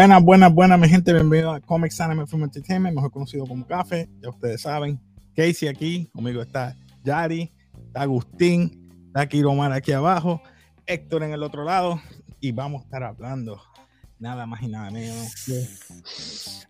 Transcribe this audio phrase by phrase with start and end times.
[0.00, 1.12] Buenas, buenas, buenas, mi gente.
[1.12, 4.08] Bienvenido a Comics Anime Film Entertainment, mejor conocido como Café.
[4.22, 4.98] Ya ustedes saben.
[5.36, 6.74] Casey aquí, conmigo está
[7.04, 7.52] Yari,
[7.86, 10.40] está Agustín, está Kiromar aquí abajo,
[10.86, 12.00] Héctor en el otro lado.
[12.40, 13.60] Y vamos a estar hablando
[14.18, 15.68] nada más y nada menos que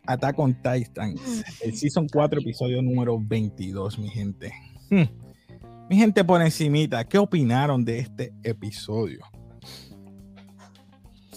[0.07, 4.53] Attack on el Season 4, episodio número 22, mi gente.
[4.91, 5.05] Hmm.
[5.89, 9.21] Mi gente por encimita, ¿qué opinaron de este episodio?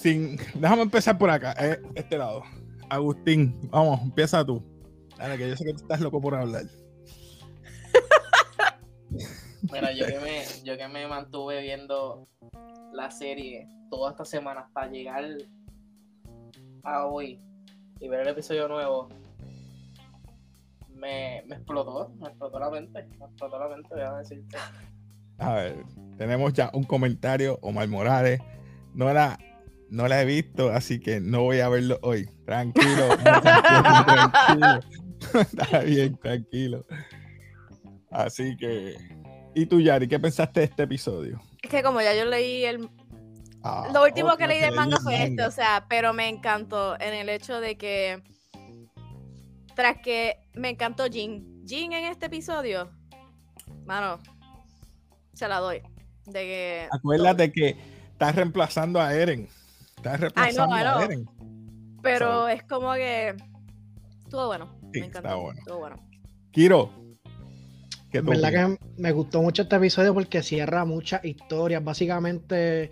[0.03, 2.43] Déjame empezar por acá, eh, este lado.
[2.89, 4.61] Agustín, vamos, empieza tú.
[5.17, 6.63] Dale, que yo sé que tú estás loco por hablar.
[9.71, 12.27] Mira, yo que me, yo que me mantuve viendo
[12.91, 15.23] la serie toda esta semana hasta llegar
[16.83, 17.39] a hoy
[18.01, 19.07] y ver el episodio nuevo,
[20.89, 24.57] me, me explotó, me explotó la mente, me explotó la mente, voy a decirte.
[25.37, 25.85] A ver,
[26.17, 28.41] tenemos ya un comentario, Omar Morales.
[28.93, 29.39] No la,
[29.93, 32.27] no la he visto, así que no voy a verlo hoy.
[32.45, 34.79] Tranquilo, tranquilo.
[35.39, 36.85] Está bien, tranquilo.
[38.09, 38.95] Así que.
[39.53, 41.39] ¿Y tú, Yari, qué pensaste de este episodio?
[41.61, 42.89] Es que como ya yo leí el...
[43.61, 46.99] Ah, Lo último oh, que leí del manga fue este, o sea, pero me encantó
[46.99, 48.23] en el hecho de que...
[49.75, 51.63] Tras que me encantó Jin.
[51.67, 52.91] Jin en este episodio,
[53.85, 54.19] mano,
[55.33, 55.83] se la doy.
[56.25, 56.87] De que...
[56.91, 57.77] Acuérdate que
[58.11, 59.47] estás reemplazando a Eren.
[60.03, 61.01] Estás reemplazando I a know.
[61.01, 61.29] Eren.
[62.01, 63.35] Pero es como que...
[64.25, 64.75] Estuvo bueno.
[64.91, 65.29] Sí, me encantó.
[65.29, 65.59] está bueno.
[65.59, 65.95] Estuvo bueno.
[66.51, 66.89] Kiro.
[68.11, 71.81] ¿qué En tú verdad que me gustó mucho este episodio porque cierra muchas historias.
[71.81, 72.91] Básicamente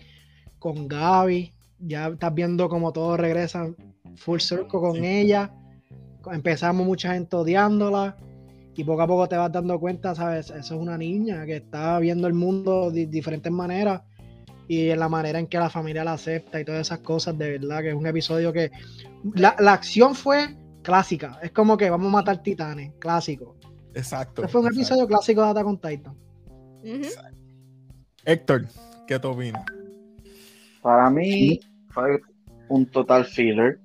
[0.58, 3.76] con Gaby, ya estás viendo como todos regresan
[4.16, 5.06] full circle con Sí.
[5.06, 5.52] ella.
[6.32, 8.16] Empezamos mucha gente odiándola
[8.74, 10.50] y poco a poco te vas dando cuenta, ¿sabes?
[10.50, 14.02] Eso es una niña que está viendo el mundo de diferentes maneras
[14.72, 17.60] y en la manera en que la familia la acepta y todas esas cosas, de
[17.60, 18.72] verdad que es un episodio que...
[19.34, 23.58] La, la acción fue clásica, es como que vamos a matar titanes, clásico.
[23.94, 24.44] Exacto.
[24.44, 24.80] Este fue un exacto.
[24.80, 26.18] episodio clásico de Attack on Titan.
[26.86, 27.10] Ujú.
[28.24, 28.66] Héctor,
[29.08, 29.66] ¿qué tú opinas?
[30.82, 31.60] Para mí
[31.90, 32.22] fue
[32.70, 33.78] un total filler.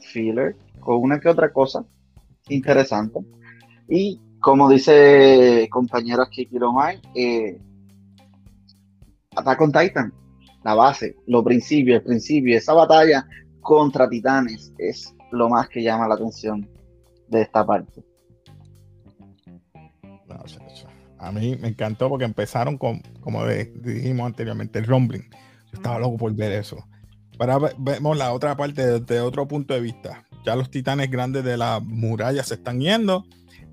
[0.00, 0.56] Filler.
[0.80, 1.84] Con una que otra cosa
[2.48, 3.20] interesante.
[3.86, 7.60] Y como dice compañero aquí Kiromai, eh,
[9.36, 10.12] Attack on Titan,
[10.64, 13.26] la base, los principios, el principio, esa batalla
[13.60, 16.68] contra titanes es lo más que llama la atención
[17.28, 18.02] de esta parte.
[21.18, 25.22] A mí me encantó porque empezaron con, como dijimos anteriormente, el rumbling.
[25.30, 26.84] Yo estaba loco por ver eso.
[27.38, 30.24] Ahora ve- vemos la otra parte desde otro punto de vista.
[30.44, 33.24] Ya los titanes grandes de la muralla se están yendo.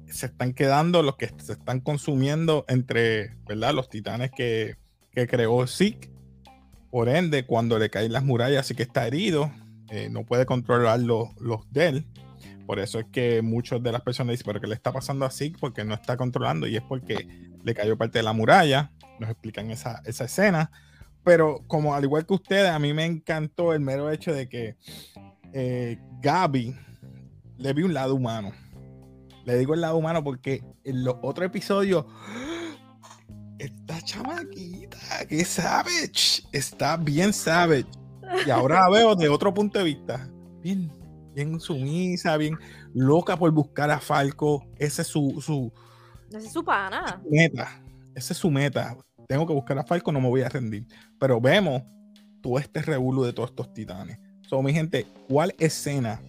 [0.07, 3.73] Se están quedando los que se están consumiendo entre, ¿verdad?
[3.73, 4.75] Los titanes que,
[5.11, 6.09] que creó Zeke.
[6.89, 9.51] Por ende, cuando le caen las murallas, sí que está herido.
[9.89, 12.05] eh, no puede controlar los, los de él.
[12.65, 15.29] Por eso es que muchas de las personas dicen, pero ¿qué le está pasando a
[15.29, 15.57] Zeke?
[15.59, 17.27] Porque no está controlando y es porque
[17.63, 18.91] le cayó parte de la muralla.
[19.19, 20.71] Nos explican esa, esa escena.
[21.23, 24.77] Pero como al igual que ustedes, a mí me encantó el mero hecho de que
[25.53, 26.75] eh, Gaby
[27.57, 28.53] le vi un lado humano.
[29.45, 32.05] Le digo el lado humano porque en los otros episodios,
[33.61, 37.85] esta chamaquita, que savage, está bien savage.
[38.45, 40.27] Y ahora la veo de otro punto de vista.
[40.63, 40.91] Bien,
[41.35, 42.57] bien sumisa, bien
[42.93, 44.65] loca por buscar a Falco.
[44.77, 45.71] Ese es su, su
[46.29, 47.21] Ese es su pana.
[47.29, 47.81] meta.
[48.15, 48.97] Esa es su meta.
[49.27, 50.87] Tengo que buscar a Falco, no me voy a rendir.
[51.19, 51.83] Pero vemos
[52.41, 54.17] todo este revuelo de todos estos titanes.
[54.49, 56.19] So, mi gente, ¿cuál escena,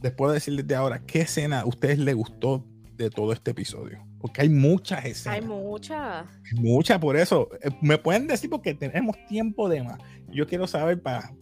[0.00, 2.64] después de decirles de ahora, qué escena a ustedes les gustó
[2.96, 4.07] de todo este episodio?
[4.20, 5.38] Porque hay muchas escenas.
[5.38, 6.26] Hay muchas.
[6.54, 7.48] Muchas, por eso.
[7.62, 9.98] Eh, Me pueden decir porque tenemos tiempo de más.
[10.28, 11.32] Yo quiero saber para,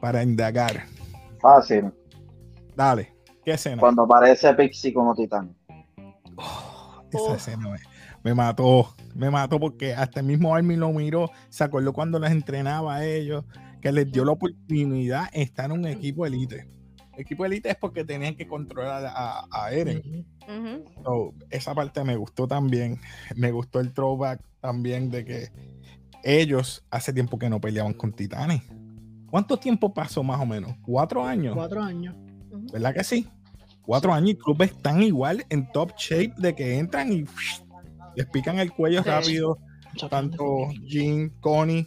[0.00, 0.84] para indagar.
[1.40, 1.92] Fácil.
[2.76, 3.12] Dale,
[3.44, 3.78] ¿qué escena?
[3.80, 5.54] Cuando aparece Pixie como titán.
[6.36, 7.34] Oh, esa Oh.
[7.34, 7.78] escena me,
[8.24, 12.32] me mató, me mató porque hasta el mismo Armin lo miró, se acordó cuando les
[12.32, 13.44] entrenaba a ellos,
[13.80, 16.66] que les dio la oportunidad de estar en un equipo elite.
[17.16, 20.26] Equipo elite es porque tenían que controlar a, a Eren.
[21.04, 23.00] So, esa parte me gustó también.
[23.36, 25.48] Me gustó el throwback también de que
[26.22, 28.62] ellos hace tiempo que no peleaban con titanes.
[29.30, 30.74] ¿Cuánto tiempo pasó más o menos?
[30.82, 31.54] ¿Cuatro años?
[31.54, 32.14] Cuatro años.
[32.72, 33.28] ¿Verdad que sí?
[33.82, 37.24] Cuatro años y clubes están igual en top shape de que entran y
[38.16, 39.08] les pican el cuello Sí.
[39.08, 39.58] rápido.
[40.10, 41.86] Tanto Jean, Connie.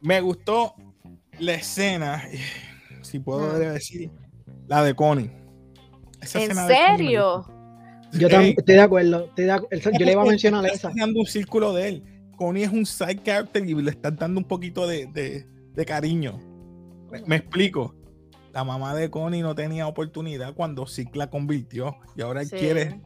[0.00, 0.74] Me gustó
[1.38, 2.22] la escena,
[3.12, 3.58] si puedo Mm.
[3.72, 4.10] decir,
[4.66, 5.30] la de Connie.
[6.20, 7.46] Esa ¿En de serio?
[8.12, 9.24] Yo también estoy de acuerdo.
[9.26, 10.90] estoy de acu- el- yo le iba a mencionar Está esa.
[10.92, 12.04] creando un círculo de él.
[12.36, 16.38] Connie es un side character y le están dando un poquito de, de- de cariño.
[17.10, 17.94] Me, me explico.
[18.52, 22.56] La mamá de Connie no tenía oportunidad cuando Zeke la convirtió y ahora él Sí.
[22.56, 23.00] quiere.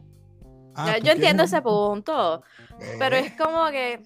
[0.75, 2.37] Ah, Yo- ¿tú yo entiendo ese punto,
[2.71, 3.99] un- pero Eh, es como que Eh,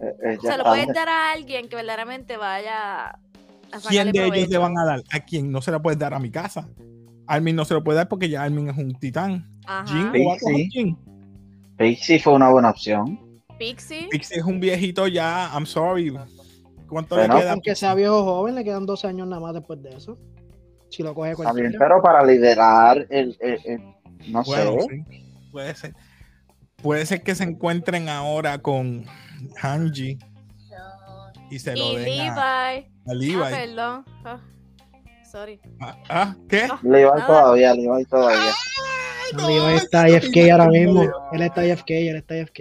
[0.00, 0.64] eh, se lo está.
[0.64, 3.18] puedes dar a alguien que verdaderamente vaya
[3.88, 5.02] ¿Quién de ellos le van a dar?
[5.10, 5.50] ¿A quién?
[5.50, 6.68] No se la puedes dar a mi casa.
[7.26, 9.48] Armin no se lo puede dar porque ya Armin es un titán.
[9.86, 10.68] Jin, Sí, ¿o va a coger sí.
[10.70, 10.98] Jin?
[11.76, 13.18] Pixie fue una buena opción.
[13.58, 14.08] Pixie.
[14.10, 15.50] Pixie es un viejito ya.
[15.54, 16.12] I'm sorry.
[16.88, 17.52] ¿Cuánto Bueno, le queda?
[17.52, 20.18] Aunque sea viejo joven, le quedan 12 años nada más después de eso.
[20.90, 21.70] Si lo coge cualquiera.
[21.78, 23.82] pero para liderar el, el- el-
[24.32, 25.04] no Bueno, sé.
[25.08, 25.94] sí, puede ser.
[26.82, 29.04] Puede ser que se encuentren ahora con
[29.62, 30.18] Hanji
[31.50, 32.18] y se lo Y den Levi.
[32.28, 33.34] a, a Levi.
[33.42, 34.04] Ah, perdón.
[34.24, 34.40] Ah,
[35.30, 35.60] sorry.
[35.80, 36.68] Ah, ah, ¿qué?
[36.82, 37.26] Levi nada.
[37.26, 38.52] todavía, Levi todavía.
[39.36, 41.02] Levi está AFK ahora mismo.
[41.32, 42.58] Él está AFK, él está AFK.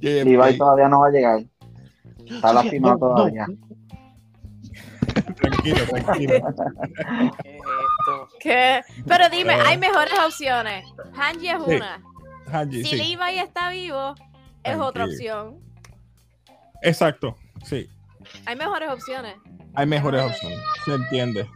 [0.00, 1.40] Levi todavía no va a llegar.
[2.26, 3.14] Está lastimado No, no.
[3.16, 3.46] todavía.
[5.36, 6.32] Tranquilo, tranquilo.
[7.42, 8.28] ¿Qué es esto?
[8.40, 8.80] ¿Qué?
[9.06, 10.84] Pero dime, hay mejores opciones.
[11.14, 11.74] Hanji es Sí.
[11.76, 12.02] una.
[12.50, 12.96] Hanji, Si sí.
[12.96, 14.14] Levi está vivo,
[14.62, 15.60] es otra opción.
[16.82, 17.88] Exacto, sí.
[18.46, 19.34] Hay mejores opciones.
[19.74, 20.58] Hay mejores opciones.
[20.84, 21.48] Se entiende.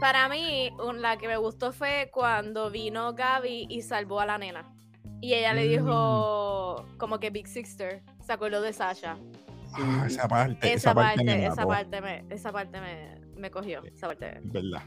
[0.00, 4.70] Para mí, la que me gustó fue cuando vino Gaby y salvó a la nena.
[5.20, 5.68] Y ella le Mm.
[5.70, 9.16] dijo como que Big Sister se acordó de Sasha.
[9.74, 13.82] Ah, esa parte, Esa, parte, me esa parte me, esa parte me, me cogió.
[13.84, 14.38] Esa parte.
[14.38, 14.82] es verdad.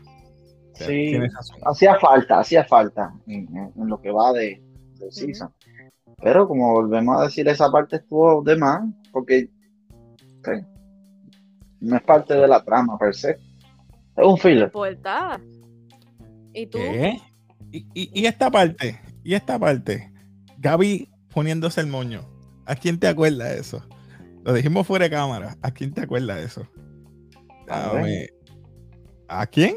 [0.73, 1.17] Sí.
[1.65, 4.61] Hacía falta, hacía falta en, en- en lo que va de,
[4.99, 5.53] de season.
[6.23, 8.81] Pero como volvemos a decir, esa parte estuvo de más,
[9.11, 9.49] porque
[10.39, 10.49] ok,
[11.81, 13.31] no es parte de la trama per se.
[13.31, 14.71] Es un filler.
[14.71, 15.41] Portada.
[16.53, 16.77] ¿Y tú?
[16.77, 17.17] ¿Qué?
[17.71, 20.11] Y, y- y esta parte, y esta parte,
[20.59, 22.27] Gaby poniéndose el moño.
[22.65, 23.85] ¿A quién te acuerda de eso?
[24.43, 25.57] Lo dijimos fuera de cámara.
[25.61, 26.67] ¿A quién te acuerda de eso?
[27.69, 28.29] A Dame-
[29.27, 29.75] ¿A quién?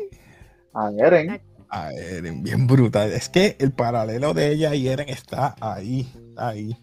[0.74, 1.40] A Eren.
[1.68, 3.12] A Eren, bien brutal.
[3.12, 6.76] Es que el paralelo de ella y Eren está ahí, está ahí.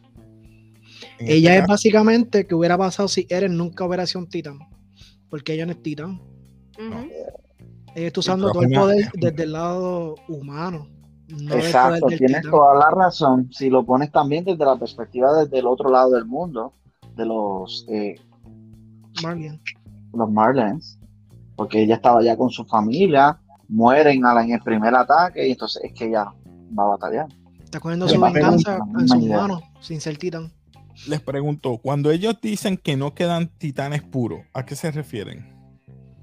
[1.19, 4.29] En Ella este es caso, básicamente que hubiera pasado si Eren nunca hubiera sido un
[4.29, 4.59] titán.
[5.31, 6.22] Porque ella no es titán.
[7.95, 10.88] Ella está usando pero todo el poder desde el lado humano.
[11.30, 12.51] No Exacto, tienes titán.
[12.51, 13.50] toda la razón.
[13.51, 16.74] Si lo pones también desde la perspectiva desde el otro lado del mundo,
[17.16, 18.16] de los, eh,
[19.24, 19.60] Marlian.
[20.13, 21.00] los Marlens,
[21.56, 23.39] porque ella estaba ya con su familia,
[23.69, 26.25] mueren a la- en el primer ataque y entonces es que ella
[26.78, 27.28] va a batallar.
[27.63, 30.51] Está cogiendo su venganza en sus manos, sin ser titán.
[31.08, 35.56] Les pregunto, cuando ellos dicen que no quedan titanes puros, ¿a qué se refieren?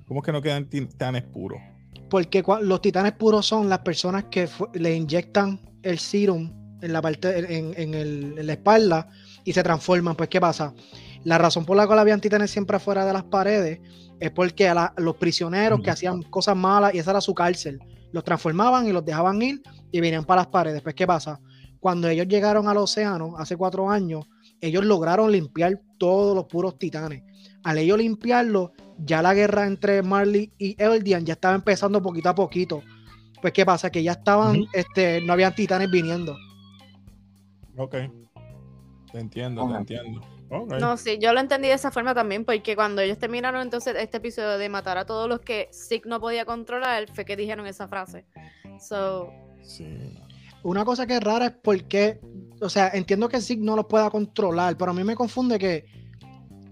[0.06, 1.60] ¿Cómo que no quedan titanes puros?
[2.08, 6.50] Porque los titanes puros son las personas que le inyectan el serum
[6.80, 9.08] en la parte en, en el- en la espalda
[9.44, 10.14] y se transforman.
[10.16, 10.72] Pues, ¿qué pasa?
[11.24, 13.80] La razón por la cual habían titanes siempre afuera de las paredes
[14.20, 15.92] es porque a la- los prisioneros que Ujú.
[15.92, 17.78] hacían cosas malas, y esa era su cárcel,
[18.12, 19.60] los transformaban y los dejaban ir
[19.92, 20.80] y venían para las paredes.
[20.82, 21.40] Pues, ¿qué pasa?
[21.80, 24.24] Cuando ellos llegaron al océano hace cuatro años,
[24.60, 27.22] ellos lograron limpiar todos los puros titanes.
[27.64, 32.34] Al ellos limpiarlo, ya la guerra entre Marley y Eldian ya estaba empezando poquito a
[32.34, 32.82] poquito.
[33.40, 33.90] Pues, ¿qué pasa?
[33.90, 36.36] Que ya estaban, este, no habían titanes viniendo.
[37.76, 37.94] Ok.
[39.12, 40.20] Te entiendo, te entiendo.
[40.80, 44.16] No, sí, yo lo entendí de esa forma también, porque cuando ellos terminaron entonces este
[44.16, 47.86] episodio de matar a todos los que Zeke no podía controlar, fue que dijeron esa
[47.86, 48.24] frase.
[48.80, 49.30] So,
[49.62, 50.18] Sí.
[50.68, 52.20] Una cosa que es rara es porque,
[52.60, 55.86] o sea, entiendo que Zeke no lo pueda controlar, pero a mí me confunde que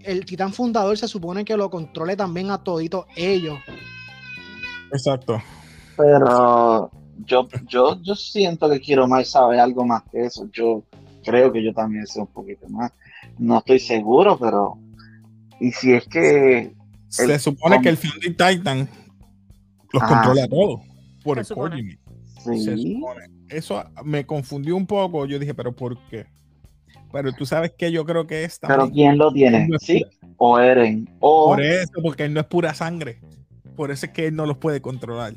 [0.01, 3.57] el titán fundador se supone que lo controle también a toditos ellos.
[4.91, 5.41] Exacto.
[5.97, 6.91] Pero
[7.25, 10.47] yo, yo, yo siento que quiero más sabe algo más que eso.
[10.53, 10.83] Yo
[11.25, 12.91] creo que yo también sé un poquito más.
[13.39, 14.77] No estoy seguro, pero.
[15.59, 16.75] Y si es que.
[17.09, 18.87] Se El- supone que el Founding Titan
[19.91, 20.13] los Ajá.
[20.15, 20.81] controla a todos
[21.23, 21.69] por Se el supone.
[21.69, 21.99] Coordinate.
[22.43, 23.36] Se Sí, supone.
[23.49, 25.25] Eso me confundió un poco.
[25.25, 26.27] Yo dije, ¿pero por qué?
[27.11, 29.67] Pero tú sabes que yo creo que es pero también ¿quién lo tiene?
[29.67, 30.05] no es ¿Sí?
[30.37, 31.09] ¿O Eren?
[31.19, 31.47] O.
[31.47, 33.21] por eso, porque él no es pura sangre.
[33.75, 35.33] Por eso es que él no los puede controlar.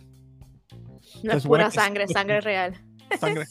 [1.23, 2.15] no es pura sangre, sí.
[2.15, 2.75] sangre real.
[3.19, 3.45] Sangre,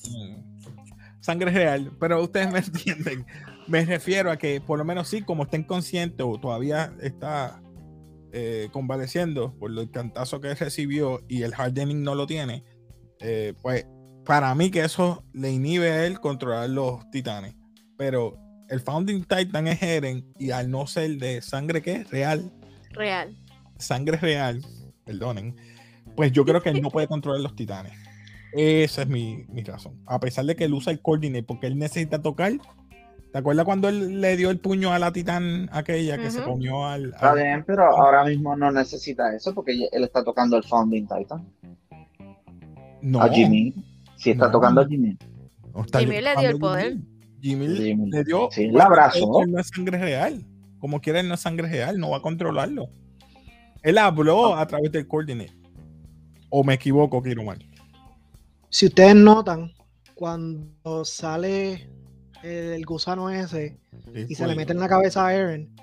[1.21, 1.91] sangre real.
[1.99, 3.25] Pero ustedes me entienden.
[3.67, 7.61] Me refiero a que por lo menos sí, como estén conscientes o todavía está
[8.31, 12.63] eh, convaleciendo por el cantazo que recibió y el hardening no lo tiene,
[13.19, 13.85] eh, pues
[14.29, 17.55] para mí que eso le inhibe a él controlar los titanes.
[17.97, 18.37] Pero
[18.69, 22.51] el Founding Titan es Eren y al no ser de sangre que es real,
[22.91, 23.35] Real.
[23.79, 24.63] sangre real,
[25.03, 25.55] perdonen,
[26.15, 27.93] pues yo creo que él no puede controlar los titanes.
[28.53, 29.99] Esa es mi, mi razón.
[30.05, 32.51] A pesar de que él usa el coordinate porque él necesita tocar
[33.31, 36.85] ¿Te acuerdas cuando él le dio el puño a la titán aquella que se comió
[36.85, 37.05] al.
[37.13, 41.07] Está al- bien, pero ahora mismo no necesita eso porque él está tocando el Founding
[41.07, 41.47] Titan.
[43.01, 43.73] No, A Jimmy.
[44.19, 44.51] Sí, está No.
[44.51, 45.17] tocando a Jimmy.
[45.73, 46.97] no Jimmy le dio el poder.
[47.41, 47.67] Jimmy.
[48.09, 48.49] Le dio.
[48.51, 49.45] Sí, el abrazo.
[49.47, 50.45] No es sangre real.
[50.79, 52.89] Como quiera, él no es sangre real, no va a controlarlo.
[53.81, 55.53] Él habló a través del coordinate.
[56.49, 57.59] O me equivoco, Kiruman.
[58.69, 59.71] Si ustedes notan,
[60.15, 61.89] cuando sale
[62.43, 63.79] el gusano ese
[64.27, 65.73] y se le mete en la cabeza a Eren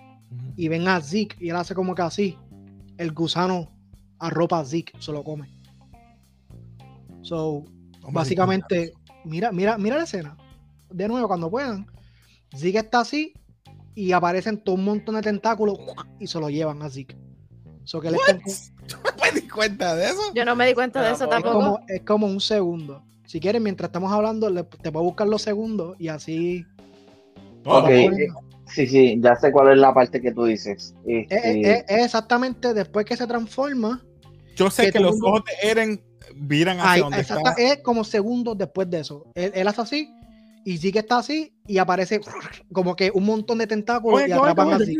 [0.57, 2.39] y ven a Zeke y él hace como que así,
[2.99, 3.71] el gusano
[4.19, 5.49] arropa a Zeke, se lo come.
[7.23, 7.65] So,
[8.13, 8.93] básicamente,
[9.25, 10.37] mira, mira, mira la escena.
[10.91, 11.87] De nuevo, cuando puedan.
[12.57, 13.33] Zeke está así
[13.95, 15.79] y aparecen todo un montón de tentáculos
[16.21, 17.17] y se lo llevan a Zeke.
[17.85, 20.21] So que él está en- ¿No me di cuenta de eso?
[20.35, 21.55] Yo no me di cuenta de eso es, tampoco.
[21.55, 23.03] como, es como un segundo.
[23.27, 26.65] Si quieres, mientras estamos hablando, le- te puedo buscar los segundos y así.
[27.65, 27.89] Ok,
[28.69, 30.95] sí, sí, ya sé cuál es la parte que tú dices.
[31.07, 34.05] Es, Este, es- es exactamente después que se transforma.
[34.55, 36.05] Yo sé que los mundo- ojos de Eren
[36.35, 37.63] viran hacia Ahí, donde exacta- está.
[37.63, 39.27] es como segundos después de eso.
[39.35, 40.11] Él, él hace así
[40.65, 42.21] y sí que está así y aparece
[42.73, 44.97] como que un montón de tentáculos Oye, y atrapan oye, así.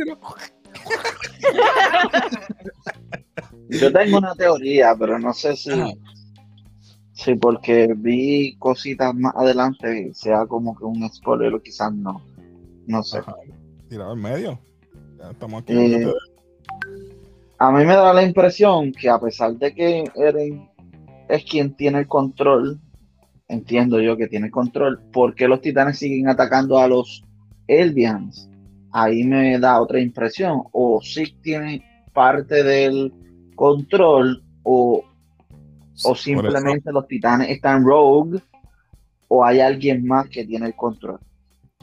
[3.69, 5.89] Yo tengo una teoría, pero no sé si, Ajá.
[7.13, 12.23] si porque vi cositas más adelante sea como que un spoiler o quizás no.
[12.87, 13.19] No sé.
[13.19, 13.35] Ajá,
[13.89, 14.59] Tirado en medio.
[15.19, 15.73] Ya estamos aquí.
[15.75, 16.13] Eh,
[17.59, 20.71] A mí me da la impresión que a pesar de que Eren
[21.29, 22.81] es quien tiene el control,
[23.49, 27.25] entiendo yo que tiene el control, ¿por qué los titanes siguen atacando a los
[27.67, 28.49] Eldians?
[28.93, 30.63] Ahí me da otra impresión.
[30.73, 33.13] O Zeke tiene parte del
[33.55, 35.05] control o,
[36.05, 38.41] o simplemente los titanes están rogue
[39.29, 41.21] o hay alguien más que tiene el control.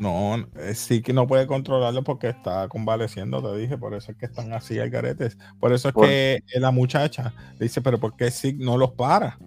[0.03, 4.17] No, eh, sí que no puede controlarlo porque está convaleciendo, te dije, por eso es
[4.17, 5.37] que están así al garetes.
[5.61, 9.39] Por eso es Por- que la muchacha dice, pero ¿por qué Sig no los para?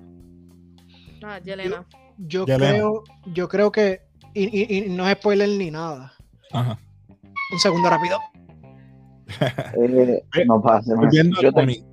[1.23, 1.87] Ah, Yelena.
[2.17, 4.01] Yo creo, yo creo que.
[4.33, 6.15] Y, y- y no es spoiler ni nada.
[6.53, 6.79] Ajá.
[7.53, 8.19] Un segundo rápido.
[9.79, 10.95] Eh, no pasa.
[11.43, 11.85] Yo Connie,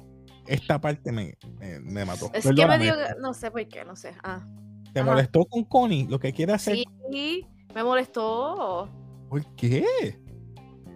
[0.48, 2.30] esta parte me, me, me mató.
[2.34, 2.94] Es que me dio.
[3.20, 4.14] No sé por qué, no sé.
[4.24, 4.46] Ah.
[4.94, 5.10] ¿Te ajá.
[5.10, 6.08] molestó con Connie?
[6.08, 6.78] Lo que quiere hacer.
[7.12, 8.90] Sí, me molestó.
[9.30, 9.86] ¿Por qué?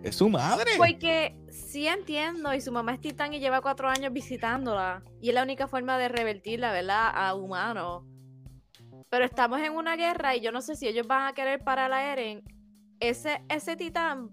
[0.03, 0.71] Es su madre.
[0.77, 5.03] Porque sí entiendo, y su mamá es titán y lleva cuatro años visitándola.
[5.21, 7.11] Y es la única forma de revertirla, ¿verdad?
[7.13, 8.03] A humanos.
[9.09, 11.91] Pero estamos en una guerra y yo no sé si ellos van a querer parar
[11.93, 12.43] a Eren.
[12.99, 14.29] Ese, ese titán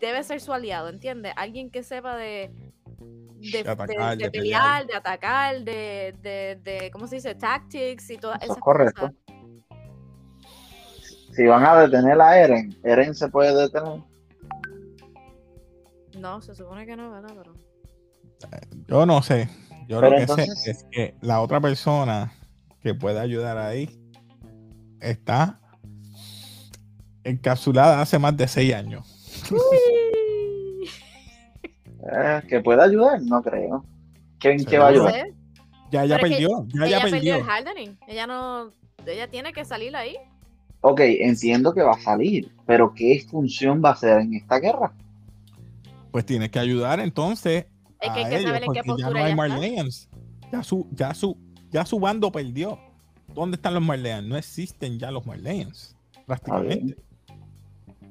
[0.00, 1.32] debe ser su aliado, ¿entiendes?
[1.36, 2.50] Alguien que sepa de.
[3.52, 7.34] De, De atacar, de de pelear, de atacar, de, de, de, ¿cómo se dice?
[7.34, 9.00] Tactics y todas Eso es esas correcto.
[9.00, 9.14] cosas.
[11.40, 14.02] Si van a detener a Eren, Eren se puede detener.
[16.18, 17.30] No, se supone que no, ¿verdad?
[17.34, 17.54] Pero...
[18.86, 19.48] Yo no sé.
[19.88, 22.30] Yo Pero lo que entonces- sé es que la otra persona
[22.82, 23.88] que puede ayudar ahí
[25.00, 25.58] está
[27.24, 29.06] encapsulada hace más de seis años.
[32.12, 33.84] Eh, que pueda ayudar, no creo.
[34.38, 35.12] ¿Quién que va a no ayudar?
[35.26, 35.34] sé.
[35.92, 36.48] Ya, ya Pero perdió.
[36.72, 37.36] Ya, ella ya perdió perdió.
[37.36, 37.98] el hardening.
[38.08, 38.72] Ella no.
[39.06, 40.16] Ella tiene que salir ahí.
[40.82, 44.92] Ok, entiendo que va a salir, pero ¿qué función va a hacer en esta guerra?
[46.10, 47.66] Pues tiene que ayudar entonces.
[48.00, 49.34] Es que hay a que ellos, saber en qué porque ya postura no hay.
[49.34, 50.08] Marleyans.
[50.50, 51.36] Ya su, ya su,
[51.70, 52.78] ya su bando perdió.
[53.34, 54.26] ¿Dónde están los Marleyans?
[54.26, 55.94] No existen ya los Marleyans.
[56.26, 56.96] Prácticamente.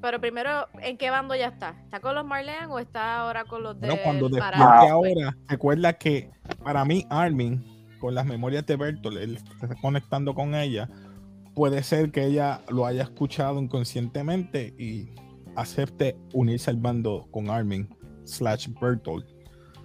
[0.02, 1.76] Pero primero, ¿en qué bando ya está?
[1.84, 4.82] ¿Está con los Marleyan o está ahora con los de Bueno, cuando después Pará?
[4.84, 6.30] de ahora, recuerda que
[6.64, 7.62] para mí Armin,
[8.00, 10.90] con las memorias de Bertolt, él está conectando con ella,
[11.60, 15.10] puede ser que ella lo haya escuchado inconscientemente y
[15.58, 19.26] acepte unirse al bando con Armin slash Bertolt.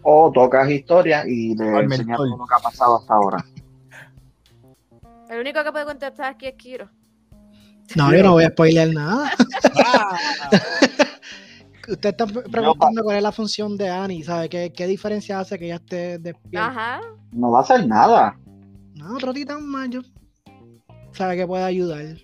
[0.04, 3.45] O tocas historia y le enseñas lo que ha pasado hasta ahora.
[5.28, 6.88] El único que puede contestar aquí es Kiro.
[7.97, 9.33] No, yo no voy a spoiler nada.
[11.88, 14.49] Usted está pre- preguntando cuál es la función de Annie, ¿sabe?
[14.49, 16.69] ¿Qué, qué diferencia hace que ella esté despierta?
[16.69, 17.00] Ajá.
[17.33, 18.38] No va a hacer nada.
[18.95, 20.02] No, otro titán más, yo-
[21.14, 22.16] ¿Sabe que puede ayudar?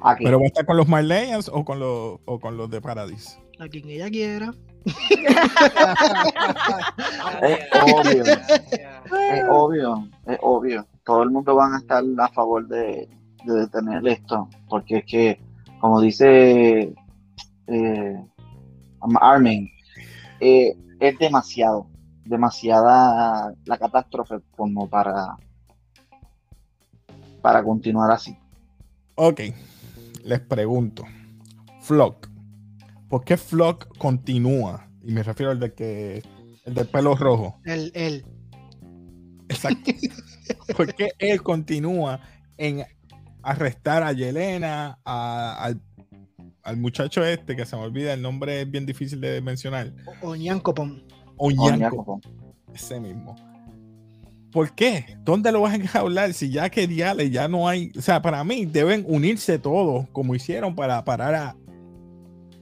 [0.00, 0.24] Aquí.
[0.24, 3.38] Pero va a estar con los Marleyans o con los, o con los de Paradis.
[3.58, 4.54] A quien ella quiera.
[7.42, 8.24] Es obvio.
[8.24, 10.86] Es obvio, es obvio.
[11.04, 13.08] Todo el mundo van a estar a favor de,
[13.44, 15.40] de detener esto, porque es que,
[15.80, 16.94] como dice
[17.66, 18.26] eh,
[19.20, 19.70] Armin,
[20.40, 21.88] eh, es demasiado,
[22.24, 25.36] demasiada la catástrofe como para,
[27.46, 28.36] para continuar así.
[29.14, 29.40] Ok,
[30.24, 31.04] les pregunto,
[31.80, 32.28] Flock.
[33.08, 34.88] ¿Por qué Flock continúa?
[35.04, 36.24] Y me refiero al de que
[36.64, 37.60] el del pelo rojo.
[37.64, 38.26] El, el.
[39.48, 39.92] Exacto.
[40.76, 42.18] ¿Por qué él continúa
[42.58, 42.84] en
[43.44, 45.80] arrestar a Yelena, a- al,
[46.64, 51.04] al muchacho este, que se me olvida, el nombre es bien difícil de mencionar, Oñancopon.
[51.36, 52.20] Oñanco, Oñaco,
[52.74, 53.36] ese mismo.
[54.52, 55.16] ¿Por qué?
[55.24, 57.92] ¿Dónde lo vas a enjaular si ya que diales ya no hay?
[57.96, 61.56] O sea, para mí deben unirse todos, como hicieron para parar a.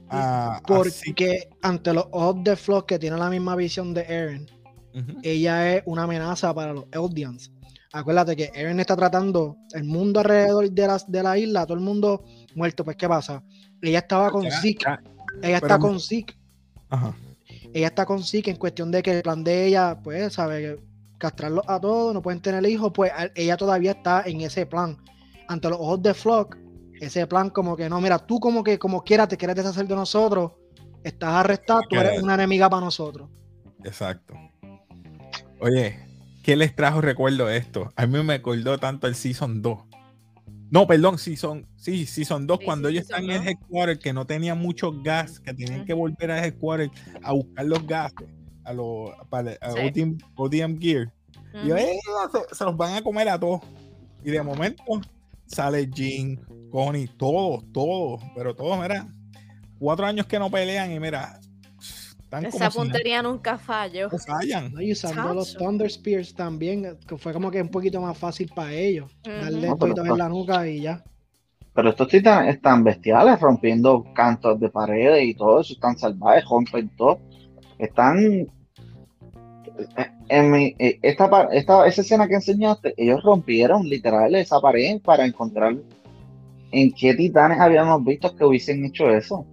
[0.09, 0.61] a-.
[0.65, 4.47] Porque ante los ojos de Flock, que tiene la misma visión de Eren,
[5.23, 7.51] ella es una amenaza para los Eldians.
[7.91, 11.83] Acuérdate que Eren está tratando el mundo alrededor de la, de la isla, todo el
[11.83, 12.83] mundo muerto.
[12.83, 13.41] Pues, ¿qué pasa?
[13.81, 14.85] Ella estaba con Zeke.
[15.41, 16.35] Ella está con Zeke.
[16.89, 17.15] Ajá.
[17.73, 20.77] Ella está con Zeke en cuestión de que el plan de ella, pues, sabe,
[21.25, 22.91] castrarlos a todos, no pueden tener hijos.
[22.93, 24.97] Pues ella todavía está en ese plan.
[25.47, 26.57] Ante los ojos de Flock,
[27.01, 29.95] ese plan como que no, mira, tú como que como quieras te quieres deshacer de
[29.95, 30.51] nosotros,
[31.03, 33.29] estás arrestado, tú eres una enemiga para nosotros.
[33.83, 34.33] Exacto.
[35.59, 35.99] Oye,
[36.43, 37.91] ¿qué les trajo recuerdo esto?
[37.95, 39.79] A mí me acordó tanto el Season 2.
[40.71, 43.47] No, perdón, Season, sí, Season 2, Sí, cuando sí, ellos están en el 2.
[43.47, 46.89] headquarter, que no tenían mucho gas, que tenían que volver al headquarter
[47.23, 48.27] a buscar los gases,
[48.63, 50.17] a los para, a Sí.
[50.35, 51.13] ODM Gear.
[51.63, 51.77] Y yo.
[51.77, 51.97] "Eh,
[52.49, 53.61] se, se los van a comer a todos.
[54.23, 54.83] Y de momento
[55.45, 56.39] sale Jean,
[56.71, 59.07] Connie, todos, todos, pero todos, mira,
[59.79, 61.39] cuatro años que no pelean y mira,
[62.43, 64.09] Esa puntería nunca falló.
[64.11, 64.73] no fallan.
[64.73, 64.81] ¿no?
[64.81, 65.53] Y usando los.
[65.55, 69.09] Thunder Spears también, que fue como que un poquito más fácil para ellos.
[69.23, 71.03] Darle No, pero toditos está- en la nuca y ya.
[71.73, 76.89] Pero estos titanes están bestiales, rompiendo cantos de paredes y todo eso, están salvajes, rompen
[76.97, 77.19] todo.
[77.77, 78.47] Están.
[80.27, 85.25] En mi, eh, esta, esta, esa escena que enseñaste, ellos rompieron literal esa pared para
[85.25, 85.75] encontrar
[86.71, 89.45] en qué titanes habíamos visto que hubiesen hecho eso.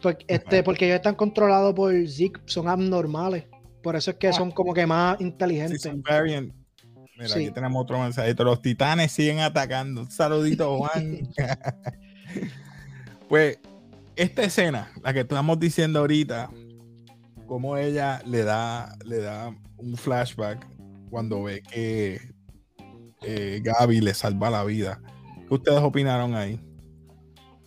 [0.00, 3.44] Porque, este, porque ellos están controlados por Zeke, son abnormales.
[3.82, 4.32] Por eso es que Ah.
[4.32, 5.82] son como que más Sí, inteligentes.
[5.82, 6.52] son variant.
[7.16, 7.44] Mira, Sí.
[7.46, 8.44] aquí tenemos otro mensajito.
[8.44, 10.02] Los titanes siguen atacando.
[10.02, 11.28] Un saludito, Juan.
[13.28, 13.58] pues,
[14.16, 16.50] esta escena, la que estamos diciendo ahorita,
[17.46, 20.66] como ella le da, le da un flashback
[21.10, 22.20] cuando ve que
[23.22, 25.00] eh, Gaby le salva la vida.
[25.48, 26.60] ¿Qué ustedes opinaron ahí?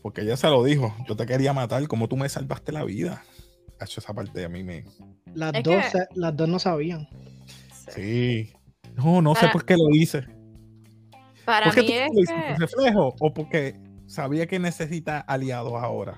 [0.02, 0.96] Porque ella se lo dijo.
[1.08, 3.24] Yo te quería matar, como tú me salvaste la vida.
[3.80, 4.86] Hacho, esa parte a mí me.
[5.34, 7.08] Las, Es dos, que- se- las dos no sabían.
[7.94, 8.52] Sí.
[8.96, 10.26] No, no sé por qué lo hice.
[11.46, 16.16] Para ¿Por qué mí tú es reflejo o porque sabía que necesita aliados ahora?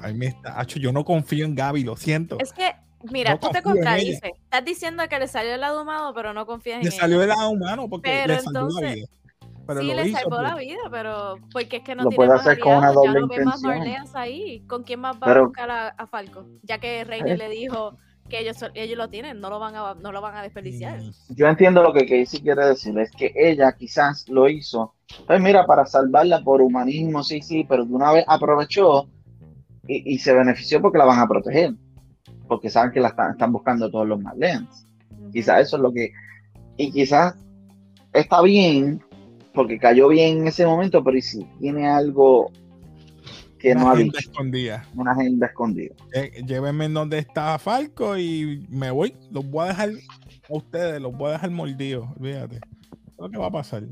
[0.00, 0.58] Ahí me está.
[0.60, 2.38] Hacho, yo no confío en Gaby, lo siento.
[2.40, 2.72] Es que,
[3.10, 4.20] mira, No tú te contradices.
[4.44, 7.00] Estás diciendo que le salió el lado humano, pero no confías en Le ella.
[7.00, 9.06] salió el lado humano porque Pero le salvó la entonces- vida.
[9.66, 12.08] Pero sí, lo le hizo salvó la por- vida, pero porque es que no Lo
[12.08, 14.64] tiene puede más hacer con una ya doble no ve más ahí.
[14.66, 16.44] ¿Con quién más va a buscar a, a Falco?
[16.64, 17.38] Ya que Reiner Eh.
[17.38, 17.96] le dijo
[18.28, 21.00] que ellos, son- ellos lo tienen, no lo van a, no lo van a desperdiciar.
[21.00, 24.94] Mm, Yo entiendo lo que Casey quiere decir, es que ella quizás lo hizo,
[25.26, 29.08] pues mira, para salvarla por humanismo, sí, sí, pero de una vez aprovechó
[29.86, 31.74] y, y se benefició porque la van a proteger,
[32.50, 34.84] porque saben que la están, están buscando todos los Marlens.
[35.32, 36.10] Quizás eso es lo que,
[36.76, 37.36] y quizás
[38.12, 39.00] está bien,
[39.54, 42.50] porque cayó bien en ese momento, pero ¿y si tiene algo
[43.60, 44.84] que una no ha agenda dicho, escondida.
[44.96, 45.94] una agenda escondida?
[46.12, 49.14] Eh, llévenme en donde está Falco y me voy.
[49.30, 52.08] Los voy a dejar a ustedes, los voy a dejar mordidos.
[52.20, 52.48] Es
[53.16, 53.84] lo que va a pasar.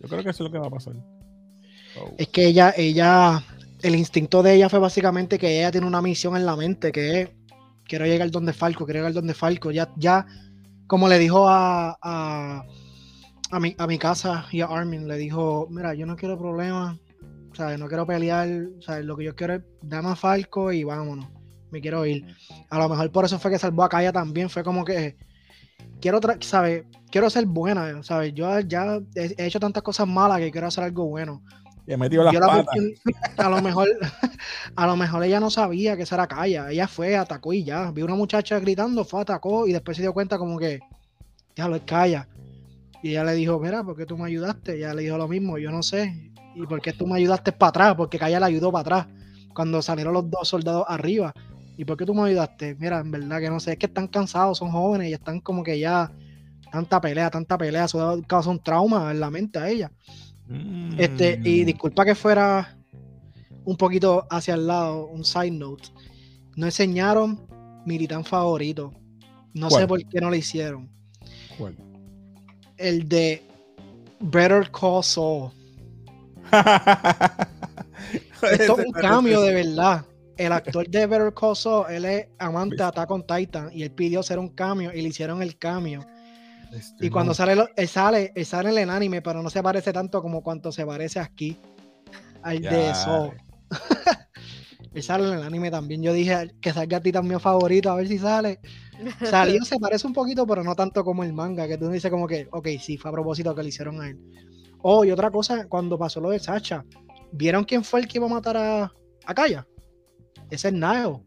[0.00, 0.94] Yo creo que eso es lo que va a pasar.
[2.18, 3.44] Es que ella, ella,
[3.80, 7.20] el instinto de ella fue básicamente que ella tiene una misión en la mente, que
[7.20, 7.28] es,
[7.92, 9.70] quiero llegar donde Falco, quiero llegar donde Falco.
[9.70, 10.24] Ya, ya,
[10.86, 12.64] como le dijo a, a,
[13.50, 16.98] a mi, a mi casa y a Armin, le dijo, mira, yo no quiero problemas,
[17.52, 18.48] sea, no quiero pelear,
[18.80, 21.28] sea, lo que yo quiero es dame a Falco y vámonos,
[21.70, 22.24] me quiero ir.
[22.70, 25.18] A lo mejor por eso fue que salvó a Kaya también, fue como que
[26.00, 26.84] quiero, ¿sabes?
[27.10, 28.32] Quiero ser buena, ¿sabes?
[28.32, 31.42] Yo ya he hecho tantas cosas malas que quiero hacer algo bueno.
[31.86, 32.64] Y he metido las la
[33.38, 33.88] a lo mejor
[34.76, 36.70] a lo mejor ella no sabía que esa era Kaya.
[36.70, 37.90] Ella fue, atacó y ya.
[37.90, 40.80] Vio una muchacha gritando, fue, atacó y después se dio cuenta como que,
[41.56, 42.28] déjalo, es Kaya.
[43.02, 44.76] Y ella le dijo, mira, ¿por qué tú me ayudaste?
[44.76, 46.32] Y ella le dijo lo mismo, yo no sé.
[46.54, 47.94] ¿Y por qué tú me ayudaste para atrás?
[47.96, 49.06] Porque Kaya la ayudó para atrás
[49.52, 51.32] cuando salieron los dos soldados arriba.
[51.76, 52.76] ¿Y por qué tú me ayudaste?
[52.78, 55.64] Mira, en verdad que no sé, es que están cansados, son jóvenes y están como
[55.64, 56.12] que ya
[56.70, 59.90] tanta pelea, tanta pelea, eso causa un trauma en la mente a ella.
[60.98, 61.66] Este, y Mm.
[61.66, 62.76] disculpa que fuera
[63.64, 65.88] un poquito hacia el lado, un side note.
[66.56, 67.40] No enseñaron
[67.86, 68.92] mi titán favorito.
[69.54, 70.88] No sé por qué no lo hicieron.
[71.58, 71.76] ¿Cuál?
[72.76, 73.42] El de
[74.20, 75.50] Better Call Saul.
[78.42, 80.04] Esto es un cambio de verdad.
[80.36, 83.90] El actor de Better Call Saul, él es amante de Attack on Titan y él
[83.92, 86.04] pidió hacer un cambio y le hicieron el cambio.
[86.72, 89.62] Este, Y cuando sale, lo- él sale, él sale en el anime, pero no se
[89.62, 91.56] parece tanto como cuanto se parece aquí
[92.42, 92.94] al de.
[92.94, 93.36] Saul.
[94.94, 96.02] él sale en el anime también.
[96.02, 98.60] Yo dije que salga a ti también favorito, a ver si sale.
[99.24, 102.26] Salió, se parece un poquito, pero no tanto como el manga, que tú dices como
[102.26, 104.18] que, ok, sí, fue a propósito que le hicieron a él.
[104.82, 106.84] Oh, y otra cosa, cuando pasó lo de Sacha,
[107.32, 108.92] ¿vieron quién fue el que iba a matar a,
[109.26, 109.66] a Kaya?
[110.50, 111.20] Ese es Nile.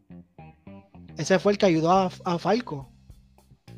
[1.16, 2.92] Ese fue el que ayudó a, a Falco.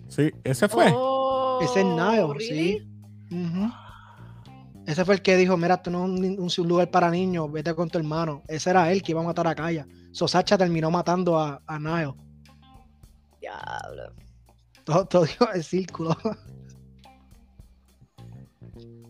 [0.08, 0.90] Sí, ese fue.
[0.94, 1.17] Oh,
[1.60, 2.78] Ese es Nile, ¿really?
[3.30, 3.70] sí.
[4.86, 7.50] Ese fue el que dijo, mira, esto no es un, un- un lugar para niños,
[7.52, 8.42] vete con tu hermano.
[8.48, 9.86] Ese era él que iba a matar a Kaya.
[10.12, 12.14] So Sacha terminó matando a, a Nile.
[13.40, 14.14] Diablo.
[14.84, 16.16] Todo, todo en círculo.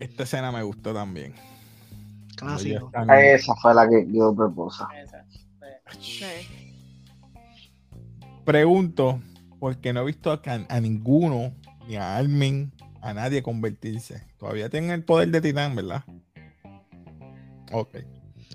[0.00, 1.34] Esta escena me gustó también.
[2.36, 2.86] Clásico.
[2.86, 4.88] están- Esa fue la que quedó proposa.
[5.00, 5.24] Esa.
[6.00, 6.24] Sí.
[8.44, 9.20] Pregunto,
[9.60, 11.52] porque no he visto a ninguno,
[11.88, 12.70] ni a Armin,
[13.00, 14.22] a nadie convertirse.
[14.38, 16.04] Todavía tienen el poder de Titán, ¿verdad?
[17.72, 17.96] Ok.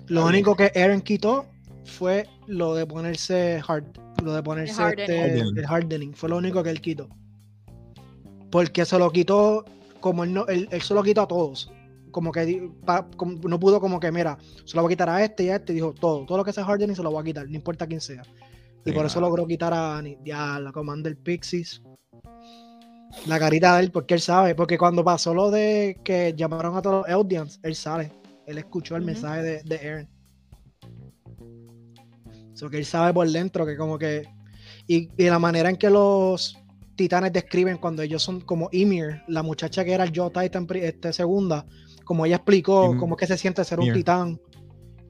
[0.06, 1.46] Lo único que Eren quitó
[1.84, 3.84] fue lo de ponerse hard,
[4.22, 5.02] lo de ponerse hardening.
[5.10, 5.58] este, Hardening.
[5.58, 6.14] el hardening.
[6.14, 7.08] Fue lo único que él quitó.
[8.50, 9.64] Porque se lo quitó,
[10.00, 11.70] como él, no, él, él se lo quitó a todos.
[12.10, 15.24] Como que pa- como- no pudo como que, mira, se lo voy a quitar a
[15.24, 15.72] este y a este.
[15.72, 18.00] Dijo, todo, todo lo que sea hardening se lo voy a quitar, no importa quién
[18.00, 18.22] sea.
[18.84, 20.02] Y Sí, por eso logró quitar a.
[20.24, 21.82] Ya, la Commander Pixies.
[23.26, 24.54] La carita de él, porque él sabe.
[24.54, 28.12] Porque cuando pasó lo de que llamaron a todos los Eldians, él sabe.
[28.46, 30.08] Él escuchó el mensaje de, de Eren.
[32.52, 34.28] So que él sabe por dentro que como que...
[34.86, 36.56] Y, y la manera en que los
[36.94, 41.12] titanes describen cuando ellos son como Ymir, la muchacha que era el Joe Titan este,
[41.12, 41.66] segunda,
[42.04, 43.96] como ella explicó cómo es que se siente ser un Ymir.
[43.96, 44.40] titán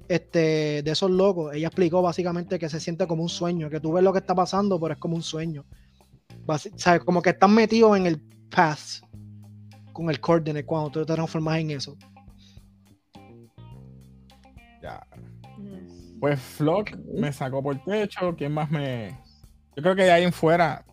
[0.08, 3.92] este, de esos locos, ella explicó básicamente que se siente como un sueño, que tú
[3.92, 5.64] ves lo que está pasando, pero es como un sueño.
[7.04, 9.02] Como que están metidos en el path
[9.92, 11.96] con el coordinate cuando tú te transformas en eso.
[14.82, 15.06] Ya.
[16.20, 18.34] Pues Flock me sacó por techo.
[18.36, 19.18] ¿Quién más me.?
[19.76, 20.84] Yo creo que de ahí en fuera,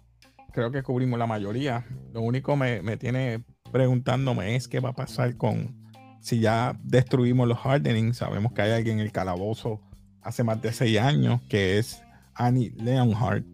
[0.54, 1.86] creo que cubrimos la mayoría.
[2.14, 5.80] Lo único me, me tiene preguntándome es qué va a pasar con.
[6.20, 9.82] Si ya destruimos los hardening, sabemos que hay alguien en el calabozo
[10.22, 12.04] hace más de seis años, que es
[12.36, 13.46] Annie Leonhardt.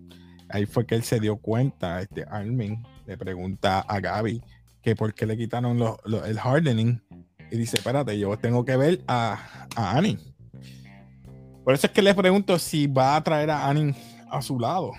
[0.50, 4.42] Ahí fue que él se dio cuenta, este Armin le pregunta a Gaby
[4.82, 5.82] que por qué le quitaron
[6.26, 7.02] el hardening.
[7.52, 10.18] Y dice, espérate, yo tengo que ver a, a Annie.
[11.64, 13.94] Por eso es que le pregunto si va a traer a Annie
[14.30, 14.94] a su lado.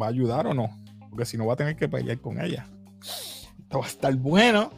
[0.00, 0.68] ¿Va a ayudar o no?
[1.10, 2.66] Porque si no va a tener que pelear con ella.
[3.00, 4.70] Esto va a estar bueno.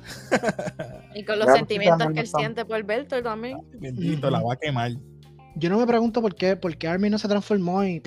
[1.15, 3.59] Y con los Ya, sentimientos que él siente por Bertolt también.
[3.79, 4.93] Bendito, la va a quemar.
[5.59, 8.03] Yo no me pregunto por qué, por qué Armin no se transformó y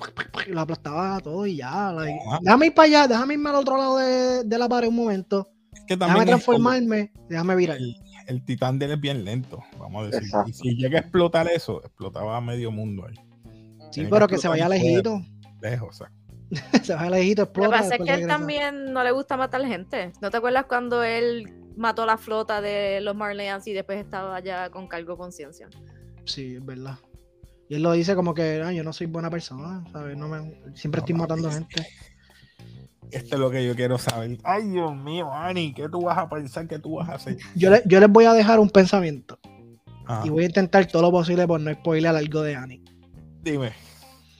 [0.48, 1.92] lo aplastaba todo y ya.
[1.92, 4.96] like, déjame ir para allá, déjame irme al otro lado de, de la pared un
[4.96, 5.50] momento.
[5.74, 7.78] Es que Déjame como- transformarme, déjame virar.
[7.78, 7.96] el,
[8.28, 10.24] el titán de él es bien lento, vamos a decir.
[10.26, 10.50] Exacto.
[10.50, 13.16] Y si llega a explotar eso, explotaba a medio mundo ahí.
[13.16, 15.20] Sí, tiene pero que que se vaya lejito.
[15.62, 16.12] Lejos, o sea.
[16.84, 17.78] se vaya lejito, Lo que explota.
[17.82, 20.12] pasa es que él también no le gusta matar gente.
[20.22, 24.70] ¿No te acuerdas cuando él mató la flota de los Marleyans y después estaba ya
[24.70, 25.68] con cargo conciencia?
[26.26, 27.00] Sí, es verdad.
[27.69, 30.17] Y él lo dice como que "Ah, yo no soy buena persona, ¿sabes?
[30.17, 30.39] No me,
[30.75, 31.13] siempre No, estoy papi.
[31.13, 31.88] matando gente.
[33.12, 34.38] Esto es lo que yo quiero saber.
[34.43, 37.38] Ay, Dios mío, Ani, ¿qué tú vas a pensar que tú vas a hacer?
[37.55, 39.39] Yo, le- yo les voy a dejar un pensamiento
[40.05, 42.84] Ajá, y voy a intentar todo lo posible por no spoiler algo de Annie.
[43.43, 43.71] Dime,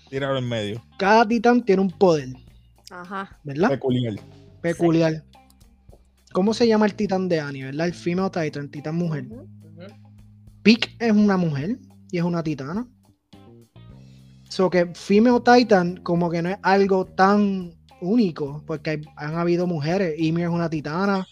[0.10, 0.84] tíralo en medio.
[0.98, 2.30] Cada titán tiene un poder,
[2.92, 3.40] Ajá.
[3.44, 3.70] ¿verdad?
[3.70, 4.16] Peculiar.
[4.62, 5.24] Peculiar.
[6.32, 7.88] ¿Cómo se llama el titán de Annie, verdad?
[7.88, 9.26] El female titan, el titán mujer.
[9.26, 9.48] Ujú.
[10.62, 11.78] Peak es una mujer
[12.12, 12.88] y es una titana.
[14.50, 19.66] So que female titan como que no es algo tan único, porque hay- han habido
[19.68, 20.16] mujeres.
[20.18, 21.26] Ymir es una titana,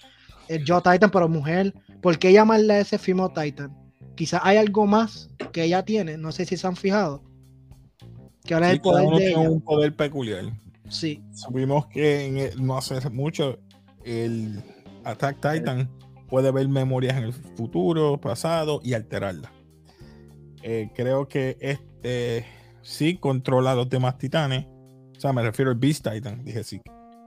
[0.48, 1.74] el Joe Titan, pero mujer.
[2.02, 3.76] ¿Por qué llamarle a ese female titan?
[4.16, 7.22] Quizás hay algo más que ella tiene, no sé si se han fijado.
[8.46, 9.50] Que ahora es Sí, el cada poder de ella.
[9.50, 10.46] un poder peculiar.
[10.90, 13.60] Sí, Supimos que en el- no hace mucho
[14.06, 14.62] el
[15.04, 15.90] Attack Titan
[16.30, 19.52] puede ver memorias en el futuro, pasado y alterarlas.
[20.64, 22.46] Eh, creo que este
[22.88, 24.66] sí controla a los demás titanes.
[25.18, 26.82] O sea, me refiero al Beast Titan, dije sí.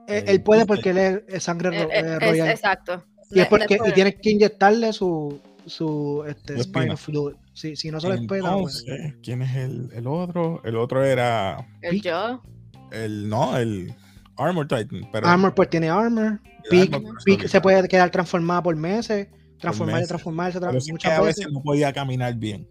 [0.07, 2.49] él, él puede porque él es- sangre Eh, ro- eh, eh, es- royal.
[2.51, 3.05] exacto.
[3.33, 7.35] y es porque y tienes que inyectarle su su este, spinal fluid.
[7.53, 8.85] Si no se lo espera, pues,
[9.23, 10.61] ¿quién es el, el otro?
[10.64, 12.42] El otro era el yo.
[12.90, 13.94] el no, el
[14.37, 16.40] Armor Titan, pero Armor pues tiene armor.
[16.70, 20.09] Peak, Armor Peak se puede quedar transformada por meses, transformarse, meses.
[20.09, 20.59] transformarse,
[20.90, 21.37] muchas a veces.
[21.44, 22.66] veces no podía caminar bien.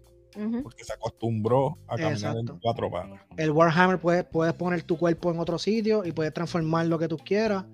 [0.62, 2.52] Porque se acostumbró a caminar Exacto.
[2.54, 3.20] en cuatro patas.
[3.36, 7.08] El Warhammer puedes, puedes poner tu cuerpo en otro sitio y puedes transformar lo que
[7.08, 7.64] tú quieras.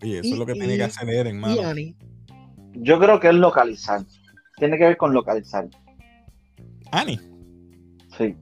[0.00, 1.62] Y eso Y- es lo que tiene que hacer Eren, Y mano.
[1.62, 1.96] Annie,
[2.74, 4.02] Yo creo que es localizar.
[4.56, 5.68] Tiene que ver con localizar.
[6.92, 7.18] Annie.
[8.16, 8.36] Sí.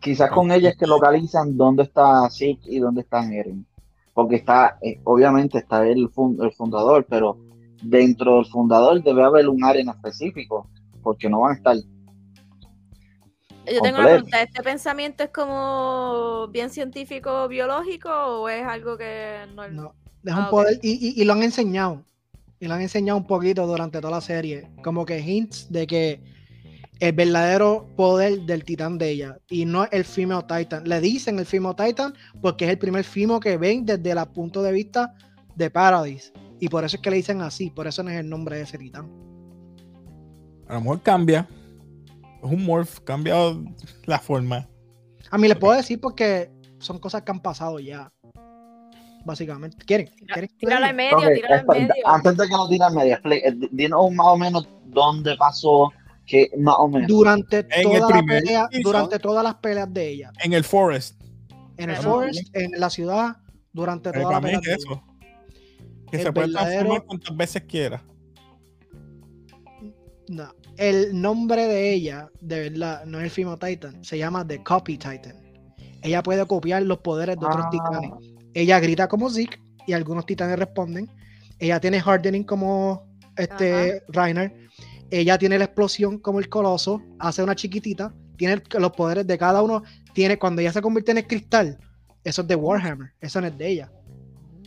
[0.00, 3.66] Quizás con ella es que localizan dónde está Zeke y dónde está Eren.
[4.14, 7.38] Porque está, eh, obviamente está el, fun- el fundador, pero
[7.82, 10.68] dentro del fundador debe haber un área en específico,
[11.02, 11.76] porque no van a estar.
[13.66, 19.40] Yo tengo una pregunta, ¿este pensamiento es como bien científico biológico o es algo que
[19.54, 19.94] no, no,
[20.24, 20.50] es Ah, un ok.
[20.50, 20.80] poder.
[20.82, 22.04] Y, y- y lo han enseñado.
[22.58, 24.68] Y lo han enseñado un poquito durante toda la serie.
[24.82, 26.20] Como que hints de que
[27.00, 29.38] el verdadero poder del titán de ella.
[29.48, 30.88] Y no el female titan.
[30.88, 34.62] Le dicen el female titan porque es el primer fimo que ven desde el punto
[34.62, 35.14] de vista
[35.56, 36.32] de Paradise.
[36.60, 37.70] Y por eso es que le dicen así.
[37.70, 39.08] Por eso no es el nombre de ese titán.
[40.68, 41.48] A lo mejor cambia.
[42.42, 43.34] Es un morph, cambia
[44.06, 44.68] la forma.
[45.30, 48.12] A mí les puedo decir porque son cosas que han pasado ya.
[49.24, 49.76] Básicamente.
[49.86, 50.08] ¿Quieren?
[50.32, 50.50] ¿Quieren?
[50.58, 51.94] Tíralo en medio, Ok, tíralo en medio.
[52.04, 55.92] Antes de que lo tiren media, expli- eh, dinos más o menos dónde pasó,
[56.26, 57.06] que más o menos.
[57.08, 60.32] Durante En toda la pelea, durante todas las peleas de ella.
[60.42, 61.20] En el forest.
[61.76, 63.36] En el forest, en la ciudad,
[63.72, 64.58] durante toda la pelea.
[64.58, 65.02] es de eso.
[66.10, 68.04] Que El se puede verdadero- transformar cuantas veces quiera.
[70.28, 74.62] No, el nombre de ella, de verdad, no es el Female Titan, se llama The
[74.62, 75.34] Copy Titan.
[76.02, 77.70] Ella puede copiar los poderes de otros Ah.
[77.70, 78.10] titanes.
[78.54, 81.10] Ella grita como Zeke y algunos titanes responden.
[81.58, 83.06] Ella tiene hardening como
[83.36, 84.54] este Reiner.
[85.10, 89.62] Ella tiene la explosión como el coloso, hace una chiquitita, tiene los poderes de cada
[89.62, 89.82] uno.
[90.14, 91.78] Tiene cuando ella se convierte en el cristal,
[92.24, 93.92] eso es de Warhammer, eso no es de ella.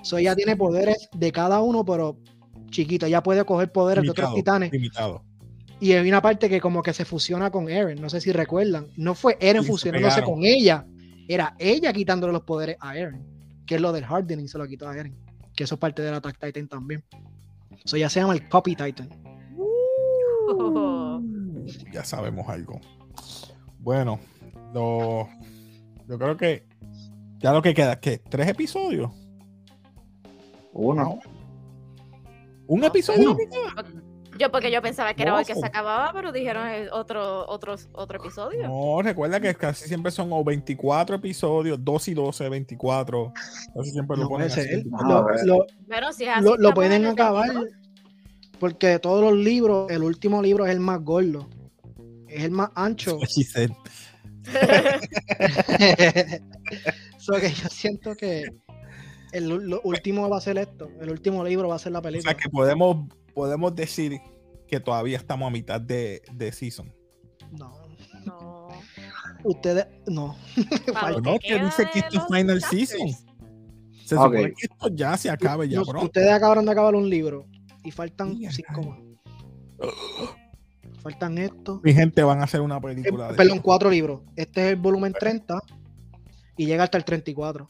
[0.03, 2.17] So, ella tiene poderes de cada uno, pero
[2.69, 3.07] chiquito.
[3.07, 4.71] Ella puede coger poderes de otros titanes.
[4.71, 5.23] limitado.
[5.79, 8.87] Y hay una parte que como que se fusiona con Eren, no sé si recuerdan.
[8.95, 10.35] No fue Eren fusionándose pegaron.
[10.35, 10.85] con ella,
[11.27, 13.25] era ella quitándole los poderes a Eren,
[13.65, 15.15] que es lo del hardening, se lo quitó a Eren,
[15.55, 17.03] que eso es parte del Attack Titan también.
[17.83, 19.09] So ya se llama el Copy Titan.
[21.91, 22.79] Ya sabemos algo.
[23.79, 24.19] Bueno,
[24.71, 25.27] lo,
[26.07, 26.67] yo creo que
[27.39, 28.19] ya lo que queda, ¿qué?
[28.19, 29.11] ¿Tres episodios?
[30.73, 31.19] Uno.
[32.67, 33.31] ¿Un episodio?
[33.31, 34.14] uno.
[34.37, 38.19] Yo porque yo pensaba que era hoy que se acababa, pero dijeron otro, otro, otro
[38.19, 38.67] episodio.
[38.67, 43.33] No, recuerda que casi siempre son o 24 episodios, 2 y 12, 24.
[43.75, 44.61] Casi siempre lo No ponen así.
[44.83, 47.69] Lo, lo- Pero si es así, lo- pueden acabar 22.
[48.59, 51.47] porque de todos los libros, el último libro es el más gordo.
[52.27, 53.17] Es el más ancho.
[57.17, 58.43] So que yo siento que
[59.31, 60.89] el lo último va a ser esto.
[61.01, 62.31] El último libro va a ser la O película.
[62.31, 64.19] sea que podemos, podemos decir
[64.67, 66.91] que todavía estamos a mitad de, de season.
[67.51, 67.71] No.
[68.25, 68.69] No.
[69.43, 70.35] Ustedes, no.
[71.23, 72.89] No, que dice que esto es final chapters.
[72.89, 73.09] season.
[74.05, 76.05] Se supone que esto ya se acabe ya pronto.
[76.05, 77.45] ustedes acabaron de acabar un libro
[77.83, 78.99] y faltan Mira, cinco más.
[81.01, 81.81] Faltan esto.
[81.83, 84.21] Mi gente van a hacer una Eh, película de perdón, cuatro libros.
[84.35, 85.59] Este es el volumen 30
[86.57, 87.69] y llega hasta el 34.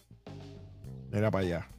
[1.12, 1.70] Mira para allá.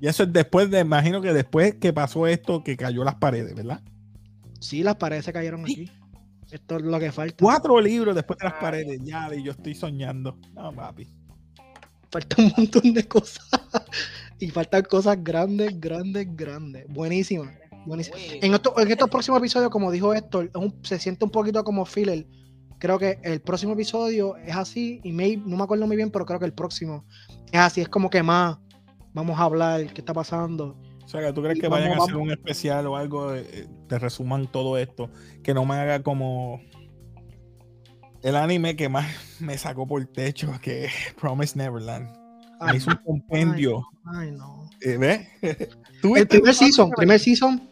[0.00, 3.54] Y eso es después de, imagino que después que pasó esto, que cayó las paredes,
[3.54, 3.80] ¿verdad?
[4.60, 5.90] Sí, las paredes se cayeron aquí.
[6.50, 7.36] Esto es lo que falta.
[7.40, 8.60] Cuatro libros después de las Ay.
[8.60, 10.38] paredes, ya, y yo estoy soñando.
[10.54, 11.08] No, papi.
[12.10, 13.44] Falta un montón de cosas.
[14.38, 16.86] y faltan cosas grandes, grandes, grandes.
[16.88, 17.52] Buenísimas.
[17.86, 18.06] Uy,
[18.40, 21.84] En, esto- en estos próximos episodios, como dijo Héctor, un- se siente un poquito como
[21.84, 22.26] filler.
[22.78, 26.24] Creo que el próximo episodio es así, y may- no me acuerdo muy bien, pero
[26.24, 27.04] creo que el próximo
[27.52, 28.58] es así, es como que más
[29.14, 30.76] vamos a hablar, qué está pasando.
[31.04, 33.34] O sea, que tú crees que vamos- vayan a hacer vamos- un especial o algo,
[33.34, 35.10] eh, te resuman todo esto,
[35.42, 36.60] que no me haga como
[38.22, 39.06] el anime que más
[39.40, 42.08] me sacó por el techo, que es Promise Neverland.
[42.60, 43.82] Me Ay, hizo un compendio.
[44.06, 44.70] ay, no.
[44.80, 45.28] eh, ¿Ves?
[46.02, 47.68] ¿Tú El primer season, primer season,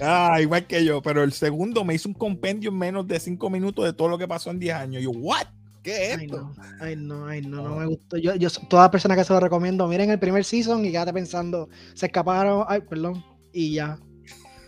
[0.00, 3.50] Ah, igual que yo, pero el segundo me hizo un compendio en menos de cinco
[3.50, 5.02] minutos de todo lo que pasó en 10 años.
[5.02, 5.44] Yo, ¿what?
[5.82, 6.36] ¿Qué es ay esto?
[6.38, 8.16] no, ay no, ay no, no me gustó.
[8.16, 11.68] Yo, yo, toda persona que se lo recomiendo, miren el primer season y quédate pensando,
[11.94, 13.98] se escaparon, ay, perdón, y ya.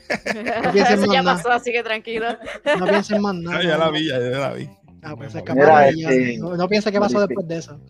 [0.73, 1.37] piensen Eso más ya nada.
[1.37, 2.27] pasó, así que tranquilo.
[2.79, 3.59] No piensen más nada.
[3.61, 4.69] Ah, ya la vi, ya, ya la vi.
[5.03, 6.11] Ah, pues se escaparon Mira, y ya.
[6.11, 7.81] este, No, no piensen qué pasó verifica- después de eso.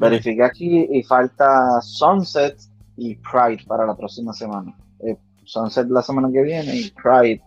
[0.00, 2.56] Verifiqué aquí y falta Sunset
[2.96, 4.74] y Pride para la próxima semana.
[5.06, 7.40] Eh, Sunset la semana que viene y Pride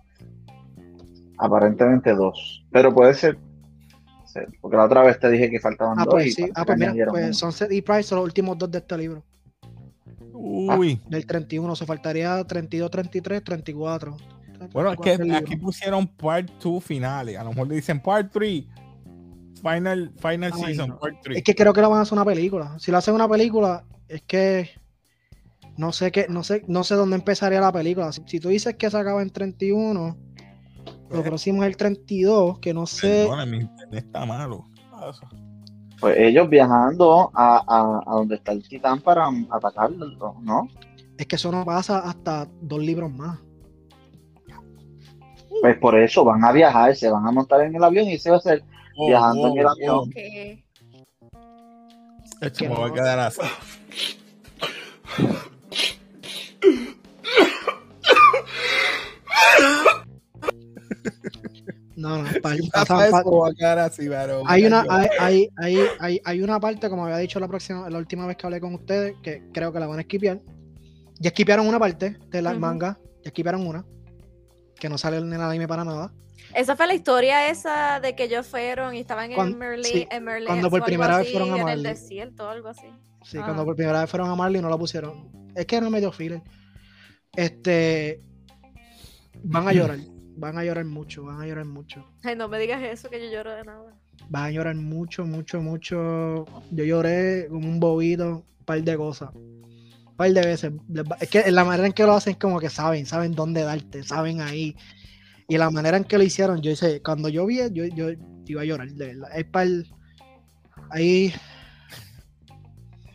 [1.38, 2.64] aparentemente dos.
[2.72, 3.38] Pero puede ser,
[4.40, 6.14] ser, porque la otra vez te dije que faltaban Ah, dos.
[6.14, 6.42] y pues sí.
[6.42, 7.12] parece Ah, pues mira, uno.
[7.12, 9.24] pues Sunset y Price son los últimos dos de este libro.
[10.34, 14.18] Uy, Del 31, se faltaría 32, 33, 34.
[14.72, 17.38] Bueno, es que aquí pusieron part 2 finales.
[17.38, 18.64] A lo mejor le dicen part 3.
[19.62, 21.00] Final, final Ay, season, no.
[21.00, 21.38] part 3.
[21.38, 22.78] Es que creo que lo van a hacer una película.
[22.80, 24.70] Si lo hacen una película, es que
[25.78, 28.12] no sé qué, no sé, no sé dónde empezaría la película.
[28.12, 30.16] Si, si tú dices que se acaba en 31,
[31.10, 31.24] lo Eh.
[31.24, 33.24] próximo es el 32, que no sé.
[33.24, 34.66] Perdona, mi internet está malo.
[34.76, 35.28] ¿Qué pasa?
[36.00, 40.68] Pues ellos viajando a, a, a donde está el titán para atacarlo, ¿no?
[41.18, 43.40] Es que eso no pasa hasta dos libros más.
[45.62, 48.30] Pues por eso van a viajar, se van a montar en el avión y se
[48.30, 48.64] va a hacer
[49.00, 50.10] Oh, Viajando en el avión.
[50.10, 50.64] Que-
[52.42, 53.42] Esto Que me va a quedar así.
[62.08, 62.30] No, no,
[63.84, 64.10] así,
[64.48, 67.98] hay una, hay, hay, hay, hay, hay una parte, como había dicho la próxima, la
[67.98, 70.40] última vez que hablé con ustedes, que creo que la van a esquipear.
[71.20, 72.60] Ya esquipearon una parte de la Ujú.
[72.60, 73.86] manga, ya esquipearon una,
[74.80, 76.14] que no sale en el anime para nada.
[76.54, 80.24] Esa fue la historia esa de que ellos fueron y estaban en Merlin, sí, en
[80.24, 81.84] Merlin cuando por primera vez fueron a en el Marley.
[81.94, 82.88] desierto o algo así.
[83.24, 83.44] Sí, Ah.
[83.44, 85.30] cuando por primera vez fueron a Marley no la pusieron.
[85.56, 86.42] Es que no me dio filler.
[87.36, 88.22] Este.
[89.44, 90.00] Van a llorar.
[90.38, 91.24] Van a llorar mucho.
[91.24, 92.06] Van a llorar mucho.
[92.24, 93.94] Ay, no me digas eso que yo lloro de nada.
[94.30, 96.46] Van a llorar mucho, mucho, mucho.
[96.72, 98.46] Yo lloré como un bobito.
[98.60, 99.34] Un par de cosas.
[99.34, 100.72] Un par de veces.
[101.20, 103.08] Es que la manera en que lo hacen es como que saben.
[103.08, 104.04] Saben dónde darte.
[104.04, 104.76] Saben ahí.
[105.50, 107.02] Y la manera en que lo hicieron, yo hice.
[107.02, 108.10] Cuando yo vi, yo, yo
[108.46, 109.30] iba a llorar, de verdad.
[109.36, 109.70] Es para
[110.92, 111.34] Ahí.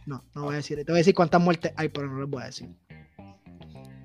[0.07, 0.77] No, no voy a decir.
[0.79, 2.69] Te voy a decir cuántas muertes hay, pero no les voy a decir.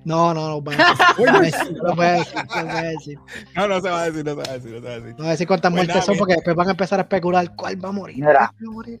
[0.08, 0.78] No, no, no voy a
[1.42, 1.76] decir.
[1.82, 3.18] No voy a decir, no voy a decir.
[3.54, 5.00] No, no se va a decir, no se va a decir, no se va a
[5.00, 5.10] decir.
[5.10, 7.02] No voy a decir cuántas Pues muertes nada, son porque después van a empezar a
[7.02, 8.16] especular cuál va a morir.
[8.16, 8.32] Mira.
[8.32, 8.98] cuál va a morir.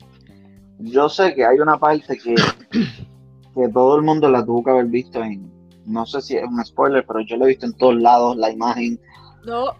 [0.80, 4.84] Yo sé que hay una parte que, que todo el mundo la tuvo que haber
[4.84, 5.50] visto en,
[5.86, 8.50] no sé si es un spoiler, pero yo lo he visto en todos lados, la
[8.50, 9.00] imagen.
[9.46, 9.74] No,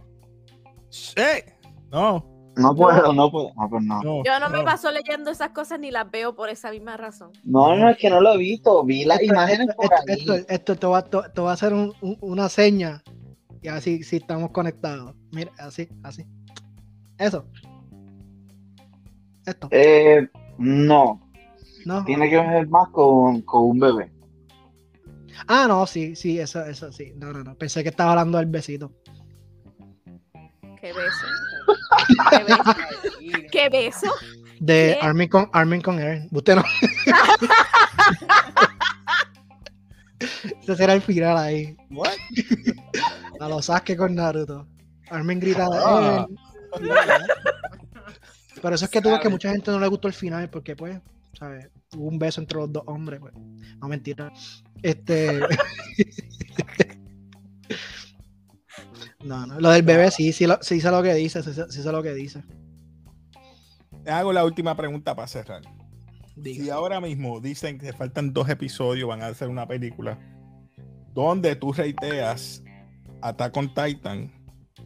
[1.16, 1.44] ¡Eh!
[1.92, 2.24] No,
[2.58, 3.50] No puedo, no puedo.
[3.56, 4.02] No, pues no.
[4.02, 4.24] no.
[4.24, 7.30] yo no me paso leyendo esas cosas ni las veo por esa misma razón.
[7.44, 8.84] No, no, es que no lo he visto.
[8.84, 10.40] Vi las imágenes por Esto, ahí.
[10.40, 13.02] esto, esto te, va, te, te va a hacer un- un- una seña
[13.62, 15.14] y así si estamos conectados.
[15.32, 16.24] Mira, así, así.
[17.18, 17.44] Eso.
[19.46, 19.68] Esto.
[19.70, 21.20] Eh, no,
[21.86, 22.04] No.
[22.04, 24.12] tiene que ver más con, con un bebé.
[25.46, 27.12] Ah, no, sí, sí, eso, eso, sí.
[27.16, 27.54] No, no, no.
[27.54, 28.92] Pensé que estaba hablando del besito.
[30.80, 31.26] Qué beso.
[32.30, 32.62] Qué beso.
[33.52, 34.12] Qué beso.
[34.60, 35.06] De ¿Qué?
[35.06, 36.28] Armin con, Armin con Eren.
[36.32, 36.64] Usted no.
[40.62, 41.76] Ese será el final ahí.
[41.90, 42.10] What?
[43.40, 44.66] A los Sasuke con Naruto.
[45.10, 46.26] Armin grita de Ah.
[46.80, 46.98] Eren.
[48.60, 50.74] Pero eso es que tú ves que mucha gente no le gustó el final porque,
[50.74, 51.00] pues,
[51.38, 51.68] ¿sabes?
[51.96, 53.32] Hubo un beso entre los dos hombres, pues.
[53.80, 54.32] No, mentira.
[54.82, 55.40] Este.
[59.28, 59.60] no, no.
[59.60, 62.02] Lo del bebé sí, sí, lo- sí sé lo que dice, sí, sí sé lo
[62.02, 62.42] que dice.
[64.04, 65.62] Te hago la última pregunta para cerrar.
[66.36, 66.64] Diga.
[66.64, 70.18] Si ahora mismo dicen que faltan dos episodios, van a hacer una película,
[71.14, 72.62] donde tú reiteas
[73.22, 74.32] Attack on Titan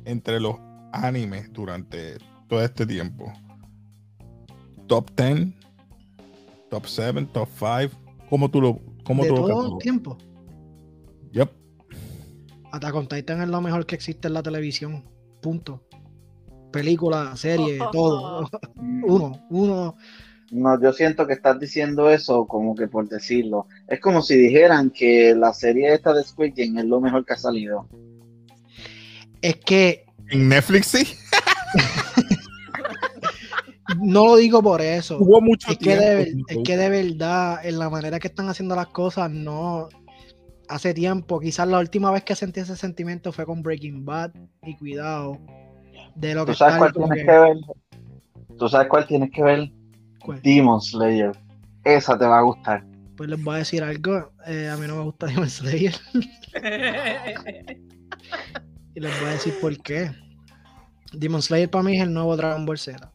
[0.04, 0.56] entre los
[0.92, 2.16] animes durante
[2.48, 3.32] todo este tiempo.
[4.86, 5.48] Top 10,
[6.70, 7.98] top 7, top 5.
[8.28, 9.78] ¿Cómo tú lo, cómo de tú lo todo el catalogas?
[9.82, 10.18] tiempo.
[12.72, 15.04] Attack on Titan es lo mejor que existe en la televisión.
[15.40, 15.82] Punto.
[16.72, 18.48] Película, serie, todo.
[18.76, 19.96] Uno, uno.
[20.50, 23.66] No, yo siento que estás diciendo eso como que por decirlo.
[23.88, 27.32] Es como si dijeran que la serie esta de Squid Game es lo mejor que
[27.34, 27.88] ha salido.
[29.40, 31.06] Es que En Netflix sí.
[34.00, 35.18] no lo digo por eso.
[35.20, 36.04] Hubo mucho Es que, tiempo.
[36.04, 39.88] de, sin es que de verdad, en la manera que están haciendo las cosas, no.
[40.72, 44.32] Hace tiempo, quizás la última vez que sentí ese sentimiento fue con Breaking Bad.
[44.62, 45.38] Y cuidado.
[46.14, 47.56] De lo que ¿Tú sabes cuál tienes que- que ver?
[48.58, 49.70] ¿Tú sabes cuál tienes que ver?
[50.24, 50.40] ¿cuál?
[50.42, 51.32] Demon Slayer.
[51.84, 52.84] Esa te va a gustar.
[53.16, 54.32] Pues les voy a decir algo.
[54.46, 55.94] eh, a mí no me gusta Demon Slayer.
[58.94, 60.10] Y les voy a decir por qué.
[61.12, 63.10] Demon Slayer para mí es el nuevo Dragon Ball Z.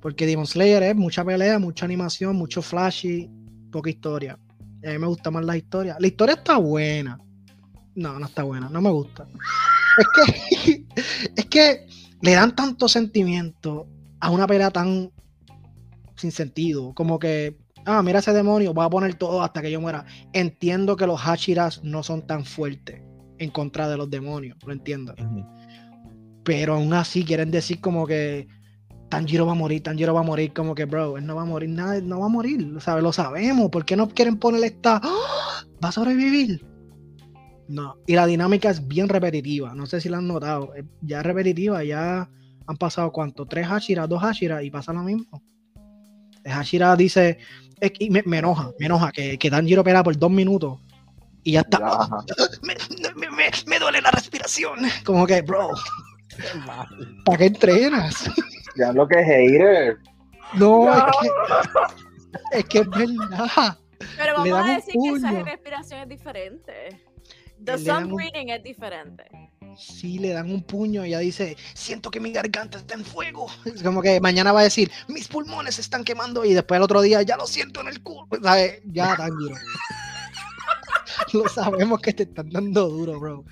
[0.00, 3.30] Porque Demon Slayer es mucha pelea, mucha animación, mucho flashy,
[3.70, 4.38] poca historia.
[4.84, 5.96] A mí me gusta más la historia.
[5.98, 7.18] La historia está buena.
[7.94, 9.26] No, no está buena, no me gusta.
[9.98, 10.84] Es que,
[11.36, 11.86] es que
[12.22, 13.88] le dan tanto sentimiento
[14.20, 15.10] a una pelea tan
[16.16, 16.94] sin sentido.
[16.94, 17.56] Como que,
[17.86, 20.04] ah, mira ese demonio, voy a poner todo hasta que yo muera.
[20.32, 23.02] Entiendo que los Hashiras no son tan fuertes
[23.38, 25.14] en contra de los demonios, lo entiendo.
[26.44, 28.48] Pero aún así quieren decir como que
[29.08, 31.46] Tanjiro va a morir, Tanjiro va a morir, como que, bro, él no va a
[31.46, 33.02] morir, nada, no va a morir, ¿sabes?
[33.02, 35.00] Lo sabemos, ¿por qué no quieren ponerle esta,
[35.84, 36.64] va a sobrevivir?
[37.68, 39.74] No, y la dinámica es bien repetitiva.
[39.74, 40.74] No sé si la han notado.
[40.74, 42.30] Es Ya es repetitiva, ya
[42.66, 45.42] han pasado cuánto, tres Hashira, dos Hashira y pasa lo mismo.
[46.44, 47.38] El Hashira dice,
[47.78, 50.80] es que me, me enoja, me enoja que, que Tanjiro pelea por dos minutos
[51.44, 52.08] y ya está.
[53.66, 54.80] Me duele la respiración.
[55.04, 55.70] Como que, bro,
[57.24, 58.30] ¿para qué entrenas?
[58.78, 59.98] Ya lo que es hater.
[60.54, 60.88] No,
[62.52, 63.78] es que es que es verdad.
[64.16, 65.44] Pero vamos a un decir que esa puño.
[65.44, 67.02] respiración es diferente.
[67.64, 69.24] The sun un- breathing es diferente.
[69.76, 73.46] Sí, le dan un puño y ella dice, siento que mi garganta está en fuego.
[73.64, 76.82] Es como que mañana va a decir, mis pulmones se están quemando y después el
[76.84, 78.26] otro día ya lo siento en el culo.
[78.42, 78.80] ¿Sabes?
[78.86, 79.56] Ya, Tanjiro.
[81.32, 83.44] lo sabemos que te están dando duro, bro.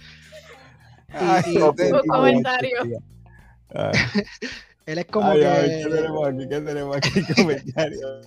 [1.10, 2.78] Ay, y- tipo, comentario.
[4.86, 5.46] Él es como ay, que...
[5.46, 6.48] ay, ¿qué tenemos aquí?
[6.48, 7.34] ¿Qué tenemos aquí?
[7.34, 8.20] Comentario.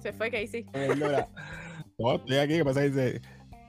[0.00, 0.66] Se fue Casey.
[1.98, 2.54] No, estoy aquí.
[2.54, 2.80] ¿Qué pasa?
[2.80, 3.20] Dice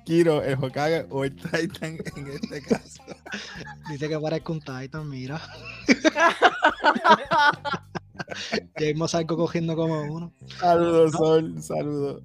[0.05, 3.03] Kiro, el Hokage o el Titan en este caso.
[3.89, 5.41] Dice que parezca un Titan, mira.
[8.79, 10.33] Ya vimos algo cogiendo como uno.
[10.59, 11.61] Saludos, Sol.
[11.61, 12.23] Saludos.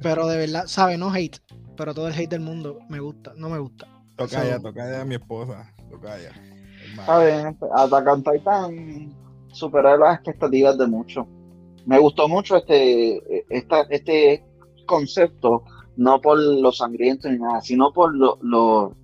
[0.00, 0.98] Pero de verdad, ¿sabes?
[0.98, 1.38] No hate.
[1.76, 3.86] Pero todo el hate del mundo me gusta, no me gusta.
[4.16, 5.72] Tocaya, So- tocaya a mi esposa.
[5.92, 6.32] Tocaya.
[6.98, 9.14] Está bien, Attack on Titan
[9.52, 11.26] superó las expectativas de muchos.
[11.86, 14.44] Me gustó mucho este, esta, este
[14.86, 15.64] concepto,
[15.96, 18.96] no por lo sangriento ni nada, sino por lo, lo,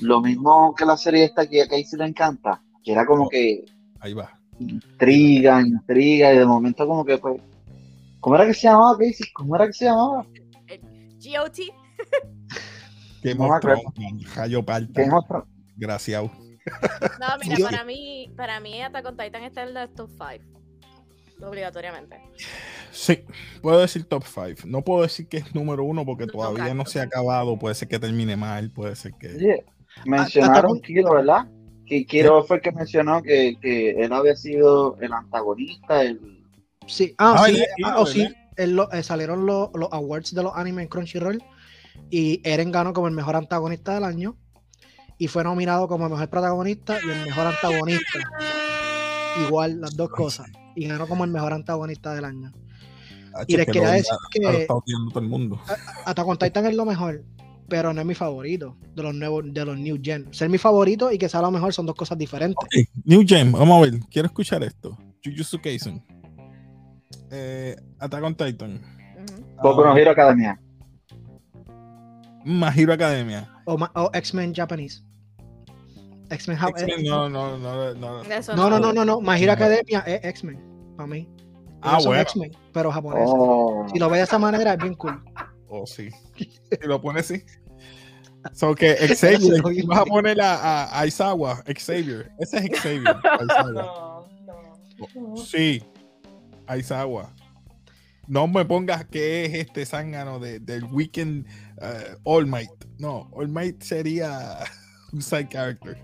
[0.00, 3.64] lo mismo que la serie esta que a Casey le encanta, que era como que
[4.00, 4.30] Ahí va.
[4.60, 7.40] intriga, intriga, y de momento como que pues,
[8.20, 9.26] ¿cómo era que se llamaba Casey?
[9.34, 10.26] ¿Cómo era que se llamaba?
[11.20, 11.58] GOT.
[13.22, 13.60] Game of.
[13.60, 14.34] Thrones.
[14.36, 15.02] Rayo Parta.
[15.78, 16.22] Gracias.
[16.22, 16.30] No,
[17.42, 17.62] mira, Sí.
[17.62, 20.58] para mí, para mí Attack on Titan está en la top 5.
[21.40, 22.20] Obligatoriamente.
[22.90, 23.20] Sí,
[23.62, 24.62] puedo decir top 5.
[24.66, 27.56] No puedo decir que es número uno porque No, todavía no se ha acabado.
[27.58, 29.28] Puede ser que termine mal, puede ser que.
[29.36, 29.64] Oye,
[30.04, 31.46] mencionaron Kiro, ¿verdad?
[31.86, 36.42] Que Kiro fue el que mencionó que, que él había sido el antagonista, el
[36.86, 37.66] Sí, ah, Ah, sí, ¿verdad?
[37.84, 38.36] ah, Sí, oh, sí, ¿verdad?
[38.56, 41.42] él lo- eh, salieron los, los awards de los animes en Crunchyroll
[42.10, 44.36] y Eren ganó como el mejor antagonista del año
[45.18, 48.18] y fue nominado como el mejor protagonista y el mejor antagonista.
[49.46, 50.46] Igual, las dos cosas.
[50.74, 52.52] Y ganó como el mejor antagonista del año.
[53.34, 55.60] Ah, Y les que quería decir lo que está odiando todo el mundo.
[56.06, 57.24] Attack on Titan es lo mejor,
[57.68, 60.32] pero no es mi favorito de los nuevos, de los New Gen.
[60.32, 62.56] Ser mi favorito y que sea lo mejor son dos cosas diferentes.
[63.04, 64.00] New Gem, vamos a ver.
[64.10, 64.96] Quiero escuchar esto.
[65.24, 66.02] Jujutsu Kaisen.
[67.30, 68.80] Eh, Attack on Titan.
[69.62, 70.60] Boku no Hero Academia.
[72.44, 73.50] My Hero Academia.
[73.66, 75.02] O, o X-Men Japanese.
[76.30, 78.22] X-Men X-Men, no, no, no, no.
[78.22, 78.22] No,
[78.54, 78.92] no, no, no.
[78.92, 79.20] no, no.
[79.20, 81.28] My Hero Academia es X-Men, para mí.
[81.82, 82.20] Ah, bueno.
[82.22, 83.30] X-Men, pero japoneses.
[83.32, 85.22] Oh, Si lo ves de esa manera, es bien cool.
[85.68, 86.10] Oh, sí.
[86.36, 87.44] Si lo pones así.
[88.52, 92.30] So que Xavier, vas a poner a, a, a Aizawa, Xavier.
[92.38, 93.16] Ese es Xavier.
[93.40, 93.72] Aizawa.
[93.72, 94.26] No,
[95.14, 95.36] no.
[95.36, 95.82] Sí,
[96.66, 97.32] Aizawa.
[98.26, 101.46] No me pongas que es este zángano de, del Weekend
[101.80, 102.70] eh, All Might.
[102.98, 104.58] No, All Might sería
[105.12, 105.96] un side character.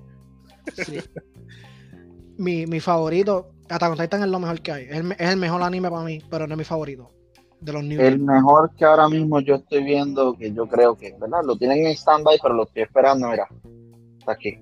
[0.73, 1.01] Sí.
[2.39, 4.85] mi, mi favorito, Attack on Titan es lo mejor que hay.
[4.85, 7.11] Es el, me- es el mejor anime para mí, pero no es mi favorito.
[7.61, 11.15] De los New el mejor que ahora mismo yo estoy viendo, que yo creo que,
[11.19, 11.39] ¿verdad?
[11.45, 13.49] Lo tienen en stand-by, pero lo estoy esperando, mira.
[14.19, 14.59] Está aquí.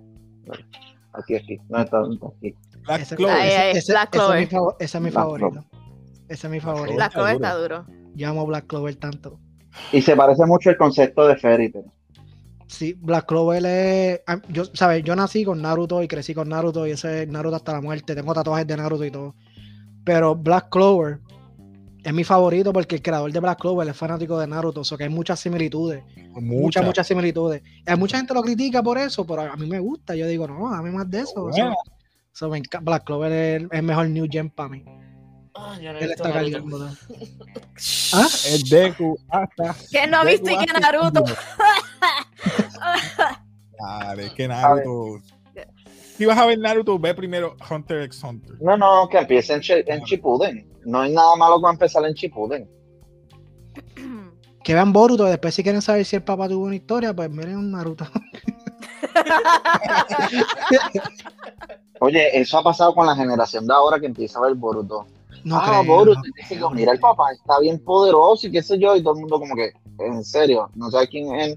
[1.15, 1.59] Aquí, aquí.
[1.69, 2.55] No está, está aquí.
[2.87, 3.35] Black Ese- Clover.
[3.37, 3.77] Ahí.
[3.77, 4.49] ese, Black ese es mi Clover.
[4.49, 5.65] fav- ese es mi Black favorito.
[6.29, 6.97] Ese es mi favorito.
[7.13, 7.47] Cover duro.
[7.47, 7.87] está duro.
[8.15, 9.41] Yo amo Black Clover tanto.
[9.91, 11.87] Y se parece mucho el concepto de Fairy Tail.
[12.73, 14.21] Sí, Black Clover es.
[14.49, 15.05] Yo, ¿sabes?
[15.05, 18.15] Yo nací con Naruto y crecí con Naruto y ese es Naruto hasta la muerte.
[18.15, 19.35] Tengo tatuajes de Naruto y todo.
[20.05, 21.21] Pero Black Clover
[22.03, 24.81] es mi favorito porque el creador de Black Clover es fanático de Naruto.
[24.81, 26.03] O sea que hay muchas similitudes.
[26.31, 27.63] Muchas, Muchas, muchas similitudes.
[27.85, 30.17] Hay mucha gente lo critica por eso, pero a mí me gusta.
[30.17, 31.49] Yo digo, no, dame más de eso.
[31.49, 31.77] Bueno.
[32.81, 34.83] Black Clover es el, es el mejor New Gen para mí.
[35.55, 36.61] Ah, yo no he visto está Naruto.
[36.79, 36.97] ¿no?
[38.15, 38.27] ¿Ah?
[38.47, 39.75] El Deku hasta.
[39.91, 41.25] ¿Quién no viste Deku que hace Naruto?
[44.19, 45.21] es que Naruto.
[46.17, 48.57] Si vas a ver Naruto, ve primero Hunter x Hunter.
[48.61, 50.71] No, no, que empiece en, en Chipuden.
[50.85, 52.71] No hay nada malo con empezar en Chipuden.
[54.63, 57.29] Que vean Boruto y después si quieren saber si el papá tuvo una historia, pues
[57.29, 58.07] miren un Naruto.
[61.99, 65.05] Oye, eso ha pasado con la generación de ahora que empieza a ver Boruto.
[65.45, 66.71] No ah, creo, Boruto, no dice, creo.
[66.71, 69.55] mira, el papá está bien poderoso y qué sé yo, y todo el mundo como
[69.55, 71.57] que, en serio, no sé quién es él.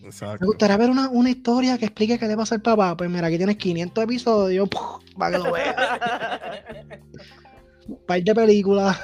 [0.00, 0.46] Me Exacto.
[0.46, 2.96] gustaría ver una, una historia que explique qué le pasa al papá.
[2.96, 5.00] Pues mira, aquí tienes 500 episodios ¡puf!
[5.16, 5.76] para que lo veas.
[7.88, 8.96] Un par de películas.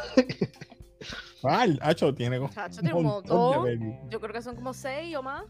[1.40, 1.78] ¿Cuál?
[1.82, 3.64] Hacho, tiene como Chacho, tiene un montón.
[3.64, 3.96] de baby.
[4.08, 5.44] Yo creo que son como seis o más.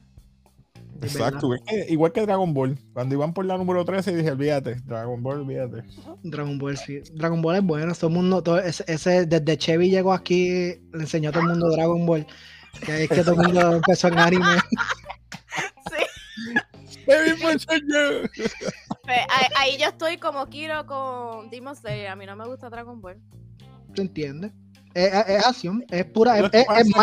[1.07, 2.79] Exacto, igual que, igual que Dragon Ball.
[2.93, 5.85] Cuando iban por la número 13 dije, olvídate, Dragon Ball, olvídate.
[6.23, 7.01] Dragon Ball, sí.
[7.15, 7.95] Dragon Ball es bueno.
[7.95, 10.59] Todo el mundo, todo ese, ese- desde Chevy llegó aquí,
[10.93, 12.27] le enseñó a todo el mundo Dragon Ball.
[12.85, 14.45] Que es que todo el mundo empezó en anime.
[15.91, 16.05] Sí.
[19.05, 22.09] Pues, ahí, ahí yo estoy como Kiro con Demon Slayer.
[22.09, 23.17] A mí no me gusta Dragon Ball.
[23.95, 24.53] ¿Tú entiendes?
[24.95, 26.45] Es, es- es acción, es pura, es,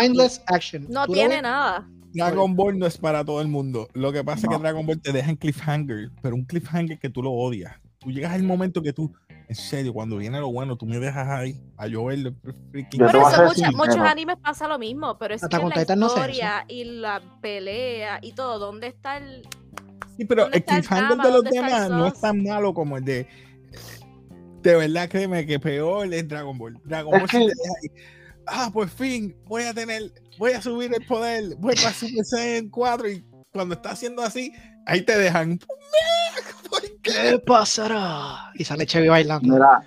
[0.00, 0.86] mindless action.
[0.88, 1.88] No tiene nada.
[2.16, 3.88] Dragon Ball no es para todo el mundo.
[3.94, 7.08] Lo que pasa es que Dragon Ball te deja en cliffhanger, pero un cliffhanger que
[7.10, 7.74] tú lo odias.
[7.98, 9.12] Tú llegas al momento que tú,
[9.48, 12.36] en serio, cuando viene lo bueno, tú me dejas ahí a yo ver el
[12.70, 13.00] freaking.
[13.00, 15.56] Yo Por te voy a eso mucha- muchos animes pasa lo mismo, pero es que
[15.58, 19.42] la Titan no hace historia y la pelea y todo, ¿dónde está el...?
[20.16, 21.24] Sí, pero ¿Dónde el cliffhanger drama?
[21.26, 23.26] de los ¿Dónde está el demás no es tan malo como el de.
[24.62, 26.78] De verdad, créeme que peor es Dragon Ball.
[26.84, 27.90] Dragon Es Ball sí que- te deja ahí,
[28.46, 32.68] Ah, por fin, voy a tener, voy a subir el poder, voy para Super Saiyan
[32.68, 34.52] 4 y cuando está haciendo así,
[34.86, 35.58] ahí te dejan.
[36.70, 37.12] ¿Por qué?
[37.12, 38.52] ¿Qué pasará?
[38.54, 39.54] Y sale Chevy bailando.
[39.54, 39.82] Mira,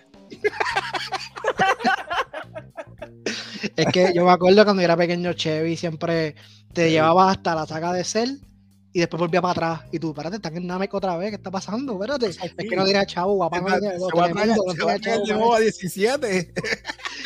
[3.76, 6.36] Es que yo me acuerdo cuando yo era pequeño, Chevy siempre
[6.74, 8.38] te llevaba hasta la saga de Cell
[8.91, 9.89] y después volvía para atrás.
[9.91, 11.93] Y tú, espérate, están en Namek otra vez, ¿qué está pasando?
[11.93, 12.28] Espérate.
[12.28, 13.64] Es que no tenía chavo, guapa, Se
[13.97, 16.53] no va a a nuevo a 17.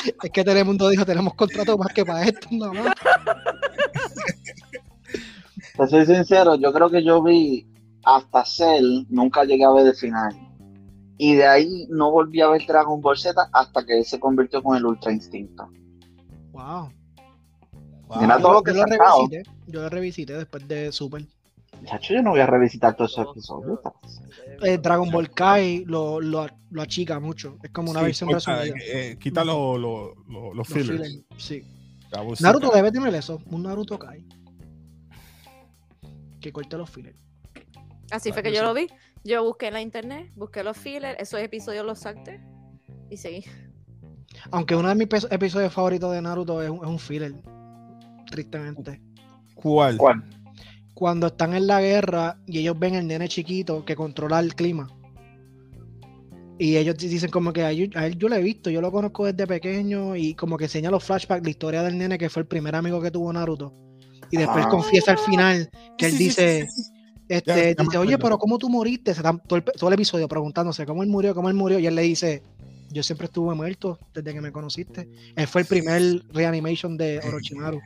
[0.05, 2.93] Es que Telemundo dijo, tenemos contrato más que para esto, nada más.
[5.77, 7.67] te soy sincero, yo creo que yo vi
[8.03, 10.35] hasta Cell, nunca llegué a ver el final.
[11.17, 14.61] Y de ahí no volví a ver Dragon Ball Z hasta que él se convirtió
[14.61, 15.69] con el Ultra Instinto.
[16.51, 16.89] Wow.
[18.19, 21.25] Mira todo lo que yo lo revisité, yo lo revisité después de Super.
[21.85, 23.79] Chacho, yo no voy a revisitar todos esos episodios.
[24.63, 27.57] Eh, Dragon Ball Kai lo, lo, lo achica mucho.
[27.63, 28.85] Es como una Sí, versión corta, resumida.
[28.87, 31.07] eh, quita los lo, lo- los Los fillers.
[31.07, 31.63] fillers, Sí.
[32.41, 34.25] Naruto debe tener eso, un Naruto Kai.
[36.39, 37.17] Que corte los fillers.
[38.11, 38.87] Así fue que yo lo vi.
[39.23, 42.41] Yo busqué en la internet, busqué los fillers, esos episodios los salté
[43.09, 43.45] y seguí.
[44.51, 47.33] Aunque uno de mis episodios favoritos de Naruto es un, es un filler.
[48.29, 49.01] Tristemente.
[49.55, 49.97] ¿Cuál?
[49.97, 50.23] ¿Cuál?
[50.93, 54.87] Cuando están en la guerra y ellos ven el nene chiquito que controla el clima.
[56.59, 58.79] Y ellos di- dicen como que a él, a él yo lo he visto, yo
[58.79, 62.29] lo conozco desde pequeño y como que enseña los flashbacks, la historia del nene que
[62.29, 63.73] fue el primer amigo que tuvo Naruto.
[64.29, 64.69] Y después Ah.
[64.69, 66.91] confiesa al final que él Sí, dice, sí, sí, sí.
[67.27, 69.13] este, Ya- ya me dice, oye, pero ¿cómo tú moriste?
[69.15, 71.79] Se todo el, todo el episodio preguntándose cómo él murió, cómo él murió.
[71.79, 72.43] Y él le dice,
[72.91, 75.09] yo siempre estuve muerto desde que me conociste.
[75.35, 77.79] Él fue el primer reanimation de Orochimaru.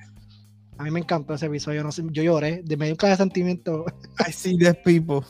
[0.79, 3.85] A mí me encantó ese episodio, no sé, yo lloré, de medio clase de sentimiento.
[4.27, 5.25] I see dead people.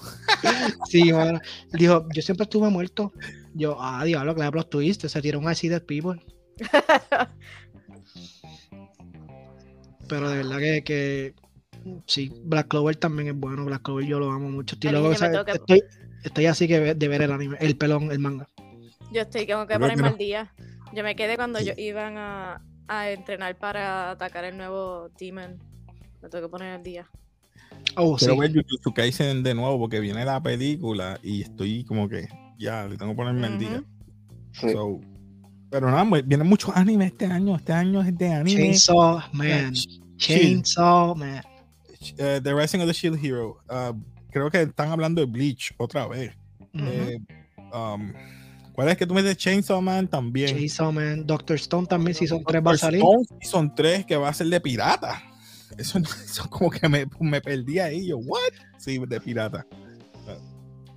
[0.90, 1.40] sí, bueno.
[1.74, 3.14] Dijo, yo siempre estuve muerto.
[3.54, 6.20] Yo, ah, diablo, claro, plot twist, se tiró un I see dead people.
[10.08, 11.34] Pero de verdad que, que
[12.06, 13.66] sí, Black Clover también es bueno.
[13.66, 14.76] Black Clover yo lo amo mucho.
[14.76, 15.84] Estoy, Cariño, loco, yo me o sea, tengo que- estoy,
[16.24, 18.48] estoy así que de ver el anime, el pelón, el manga.
[19.12, 20.54] Yo estoy, tengo que Yo ponerme al día.
[20.94, 21.66] Yo me quedé cuando Sí.
[21.66, 25.58] ellos iban a, a entrenar para atacar el nuevo Demon.
[26.22, 27.08] Me tengo que poner al día.
[27.96, 28.26] Oh, sí.
[28.26, 32.28] Quiero ver Jujutsu Kaisen de nuevo porque viene la película y estoy como que
[32.58, 33.84] ya le tengo que ponerme al día.
[34.54, 34.72] Sí.
[34.72, 35.00] So,
[35.70, 37.56] pero nada, pues, vienen muchos animes este año.
[37.56, 38.62] Este año es de anime.
[38.62, 39.74] Chainsaw Man.
[39.74, 41.44] Ch- Chainsaw Man.
[42.18, 43.60] eh, the Rising of the Shield Hero.
[43.70, 43.94] Ah,
[44.32, 46.34] creo que están hablando de Bleach otra vez.
[46.74, 47.20] Eh,
[47.74, 48.14] um,
[48.78, 49.38] ¿Cuál es que tú me dices?
[49.38, 50.50] Chainsaw Man también.
[50.50, 51.26] Chainsaw Man.
[51.26, 53.02] Doctor Stone también, si son tres va a salir.
[53.42, 55.20] Son tres que va a ser de pirata.
[55.80, 58.08] Eso, eso como que me, me perdí ahí.
[58.08, 58.40] Yo, ¿what?
[58.78, 59.66] Sí, de pirata.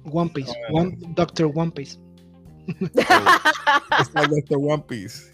[0.04, 0.52] One Piece.
[0.70, 1.98] One, Doctor One Piece.
[2.82, 5.32] Está Doctor One Piece.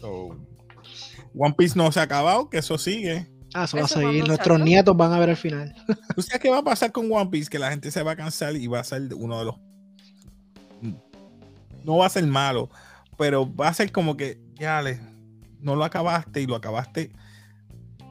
[0.00, 0.38] So,
[1.36, 3.28] One Piece no se ha acabado, que eso sigue.
[3.52, 4.28] Ah, eso va a seguir.
[4.28, 5.74] Nuestros nietos van a ver el final.
[6.14, 7.50] ¿Tú sabes qué va a pasar con One Piece?
[7.50, 9.56] Que la gente se va a cansar y va a ser uno de los.
[11.84, 12.68] No va a ser malo,
[13.16, 15.00] pero va a ser como que, ya le,
[15.60, 17.12] no lo acabaste y lo acabaste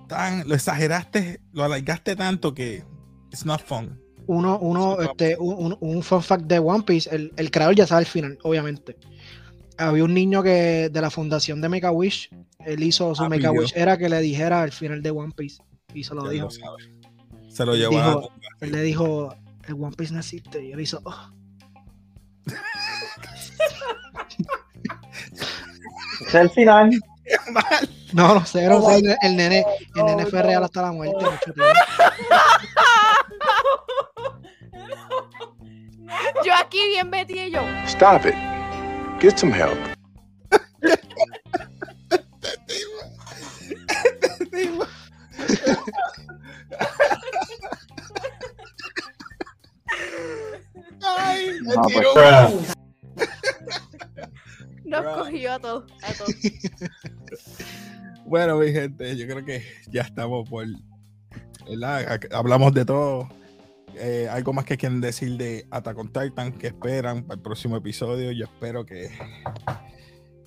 [0.08, 2.84] tan, lo exageraste, lo alargaste tanto que
[3.32, 4.02] it's not fun.
[4.28, 7.88] Uno, uno, este, un, un- un fun fact de One Piece, el, el creador ya
[7.88, 8.96] sabe el final, obviamente.
[9.78, 12.30] Había un niño que de la fundación de Make a Wish,
[12.66, 13.62] él hizo su Ah, Make a pidió.
[13.62, 15.64] Wish, era que le dijera el final de One Piece.
[15.94, 16.48] Y se lo Ya dijo.
[16.48, 17.50] lo.
[17.50, 18.22] Se lo llevó a
[18.62, 19.34] Él le dijo,
[19.68, 20.64] el One Piece no existe.
[20.64, 21.32] Y él hizo, "Oh".
[26.30, 26.92] sé el final.
[28.14, 28.90] No, no sé, no.
[28.90, 29.64] El, nene,
[29.96, 31.26] el nene fue real hasta la muerte.
[36.46, 37.62] Yo aquí bien metí y yo.
[37.86, 38.36] Stop it.
[39.20, 39.78] Get some help.
[54.90, 55.92] Nos cogió a todos.
[56.04, 56.36] A todos.
[58.30, 60.68] Bueno, mi gente, yo creo que ya estamos por.
[61.68, 62.20] ¿verdad?
[62.32, 63.28] Hablamos de todo.
[63.96, 67.76] Eh, algo más que quieren decir de Attack on Titan, que esperan para el próximo
[67.76, 68.32] episodio.
[68.32, 69.10] Yo espero que,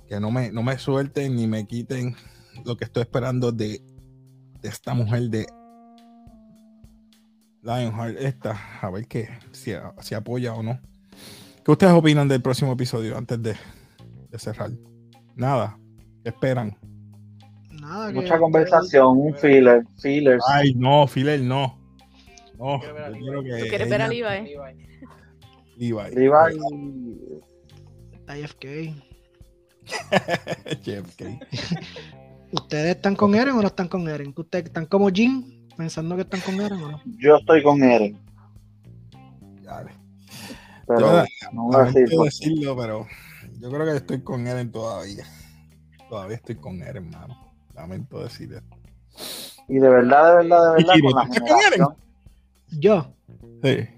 [0.06, 2.14] que no, me, no me suelten ni me quiten
[2.64, 3.82] lo que estoy esperando de,
[4.60, 5.46] de esta mujer de
[7.62, 8.16] Lionheart.
[8.16, 9.72] Esta, a ver qué, si,
[10.02, 10.78] si apoya o no.
[11.64, 13.56] ¿Qué ustedes opinan del próximo episodio antes de,
[14.32, 14.70] de cerrar?
[15.36, 15.78] Nada,
[16.24, 16.76] ¿qué esperan?
[17.70, 20.42] Nada, que- Mucha conversación, un filler, fillers.
[20.48, 21.78] Ay, no, Filler, no.
[22.58, 23.22] No, Quiero ver a yo Levi.
[23.24, 24.22] quiero que ¿Tú quieres ver a Levi?
[25.76, 25.94] Levi.
[26.14, 27.20] Levi.
[28.40, 28.64] IFK.
[30.84, 31.22] JFK.
[32.52, 34.32] ¿Ustedes están con Eren o no están con Eren?
[34.36, 37.00] ¿Ustedes están como Jin pensando que están con Eren o no?
[37.18, 38.18] yo estoy con Eren,
[39.62, 39.90] Dale.
[40.86, 43.06] pero Yo- no voy a por- decirlo, pero
[43.62, 45.24] yo creo que estoy con Eren todavía.
[46.08, 47.52] Todavía estoy con Eren, hermano.
[47.74, 48.76] Lamento decir esto.
[49.68, 51.96] Y de verdad, de verdad, de verdad, con la ¿tú estás generación.
[52.72, 53.06] Yo,
[53.62, 53.90] Sí, estás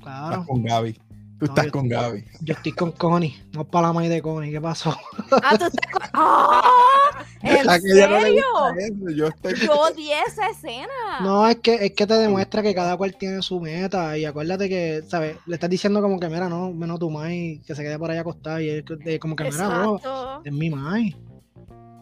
[0.00, 0.44] claro.
[0.46, 0.98] con Gaby.
[1.44, 2.24] Tú No, estás yo- con Gaby.
[2.40, 3.34] Yo estoy con Connie.
[3.52, 4.50] No para la maíz de Connie.
[4.50, 4.96] ¿Qué pasó?
[5.42, 6.02] Ah, tú estás con.
[6.14, 7.22] ¡Ah!
[7.42, 8.44] ¿En no serio?
[8.78, 10.88] eso, Yo estoy Yo odié esa escena.
[11.22, 14.16] No, es que, es que te demuestra que cada cual tiene su meta.
[14.16, 15.36] Y acuérdate que, ¿sabes?
[15.46, 18.22] Le estás diciendo como que, mira, no, menos tu mai, que se quede por allá
[18.22, 18.62] acostada.
[18.62, 20.42] Y él eh, como que, mira, Exacto.
[20.44, 21.14] es mi mai.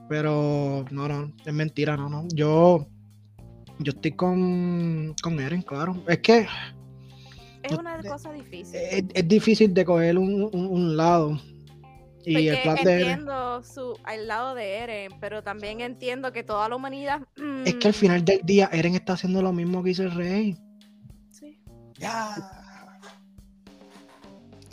[0.08, 2.26] Pero, no, no, es mentira, no, no.
[2.32, 2.86] Yo,
[3.78, 5.96] yo estoy con, con Eren, claro.
[6.06, 6.46] Es que
[7.62, 8.74] Es una cosa difícil.
[8.76, 11.38] es, es difícil de coger un, un- un lado.
[12.24, 13.08] Y el plan de Eren.
[13.08, 17.22] entiendo su, al lado de Eren, pero también entiendo que toda la humanidad.
[17.64, 20.12] Es que al mm, final del día, Eren está haciendo lo mismo que hizo el
[20.12, 20.56] rey.
[21.30, 21.58] sí.
[21.98, 22.34] Ya.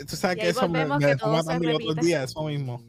[0.08, 2.82] Tú sabes Y que eso me, me dejó matando el otro día, eso mismo.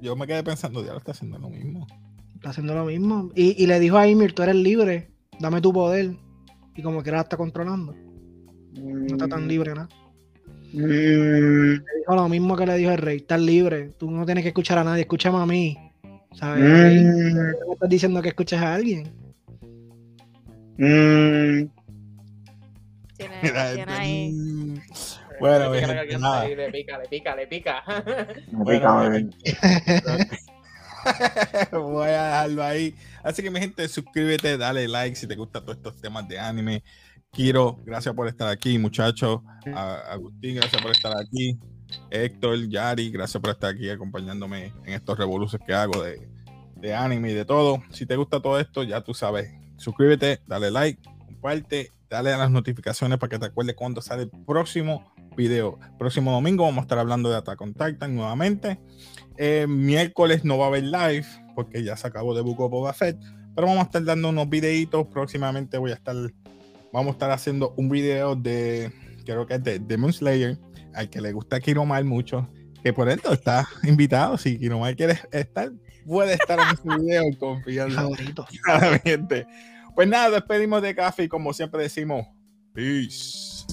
[0.00, 1.86] Yo me quedé pensando, ya lo está haciendo lo mismo.
[2.34, 3.30] Está haciendo lo mismo.
[3.34, 6.16] Y, y le dijo a Ymir, tú eres libre, dame tu poder.
[6.74, 7.94] Y como que la está controlando.
[8.76, 9.88] No está tan libre, ¿no?
[10.72, 13.90] Mm, Le dijo lo mismo que le dijo el rey, estás libre.
[13.98, 15.76] Tú no tienes que escuchar a nadie, escúchame a mí.
[16.34, 16.62] ¿Sabes?
[16.62, 19.10] mm, No me estás diciendo que escuches a alguien.
[20.78, 21.70] mm.
[23.16, 23.40] Tiene,
[23.74, 24.32] tiene ahí.
[24.32, 24.74] mm,
[25.40, 26.46] Bueno, gente, nada.
[26.46, 27.82] Le pica, le pica, le pica.
[28.52, 30.28] Me Bueno, pica.
[31.72, 32.94] Voy a dejarlo ahí.
[33.22, 36.82] Así que mi gente, suscríbete, dale like si te gustan todos estos temas de anime.
[37.32, 39.40] Kiro, gracias por estar aquí, muchachos.
[39.74, 41.58] Agustín, gracias por estar aquí.
[42.10, 46.28] Héctor, Yari, gracias por estar aquí acompañándome en estos revoluciones que hago de,
[46.76, 47.82] de anime y de todo.
[47.90, 49.52] Si te gusta todo esto, ya tú sabes.
[49.76, 54.30] Suscríbete, dale like, comparte, dale a las notificaciones para que te acuerdes cuando sale el
[54.46, 55.78] próximo video.
[55.98, 57.74] Próximo domingo vamos a estar hablando de Attack on
[58.14, 58.80] nuevamente.
[59.36, 62.92] Eh, miércoles no va a haber live porque ya se acabó de Book of Boba
[62.92, 63.18] Fett,
[63.54, 65.06] pero vamos a estar dando unos videitos.
[65.08, 66.16] Próximamente voy a estar,
[66.92, 68.92] vamos a estar haciendo un video de,
[69.24, 70.58] creo que es de Demon Slayer,
[70.94, 72.48] al que le gusta Kiromar mucho,
[72.82, 74.38] que por esto está invitado.
[74.38, 75.72] Si Kiromar quiere estar,
[76.06, 78.10] puede estar en este video, confiando.
[78.64, 79.46] Claramente.
[79.94, 82.26] Pues nada, despedimos de café y como siempre decimos,
[82.72, 83.64] peace.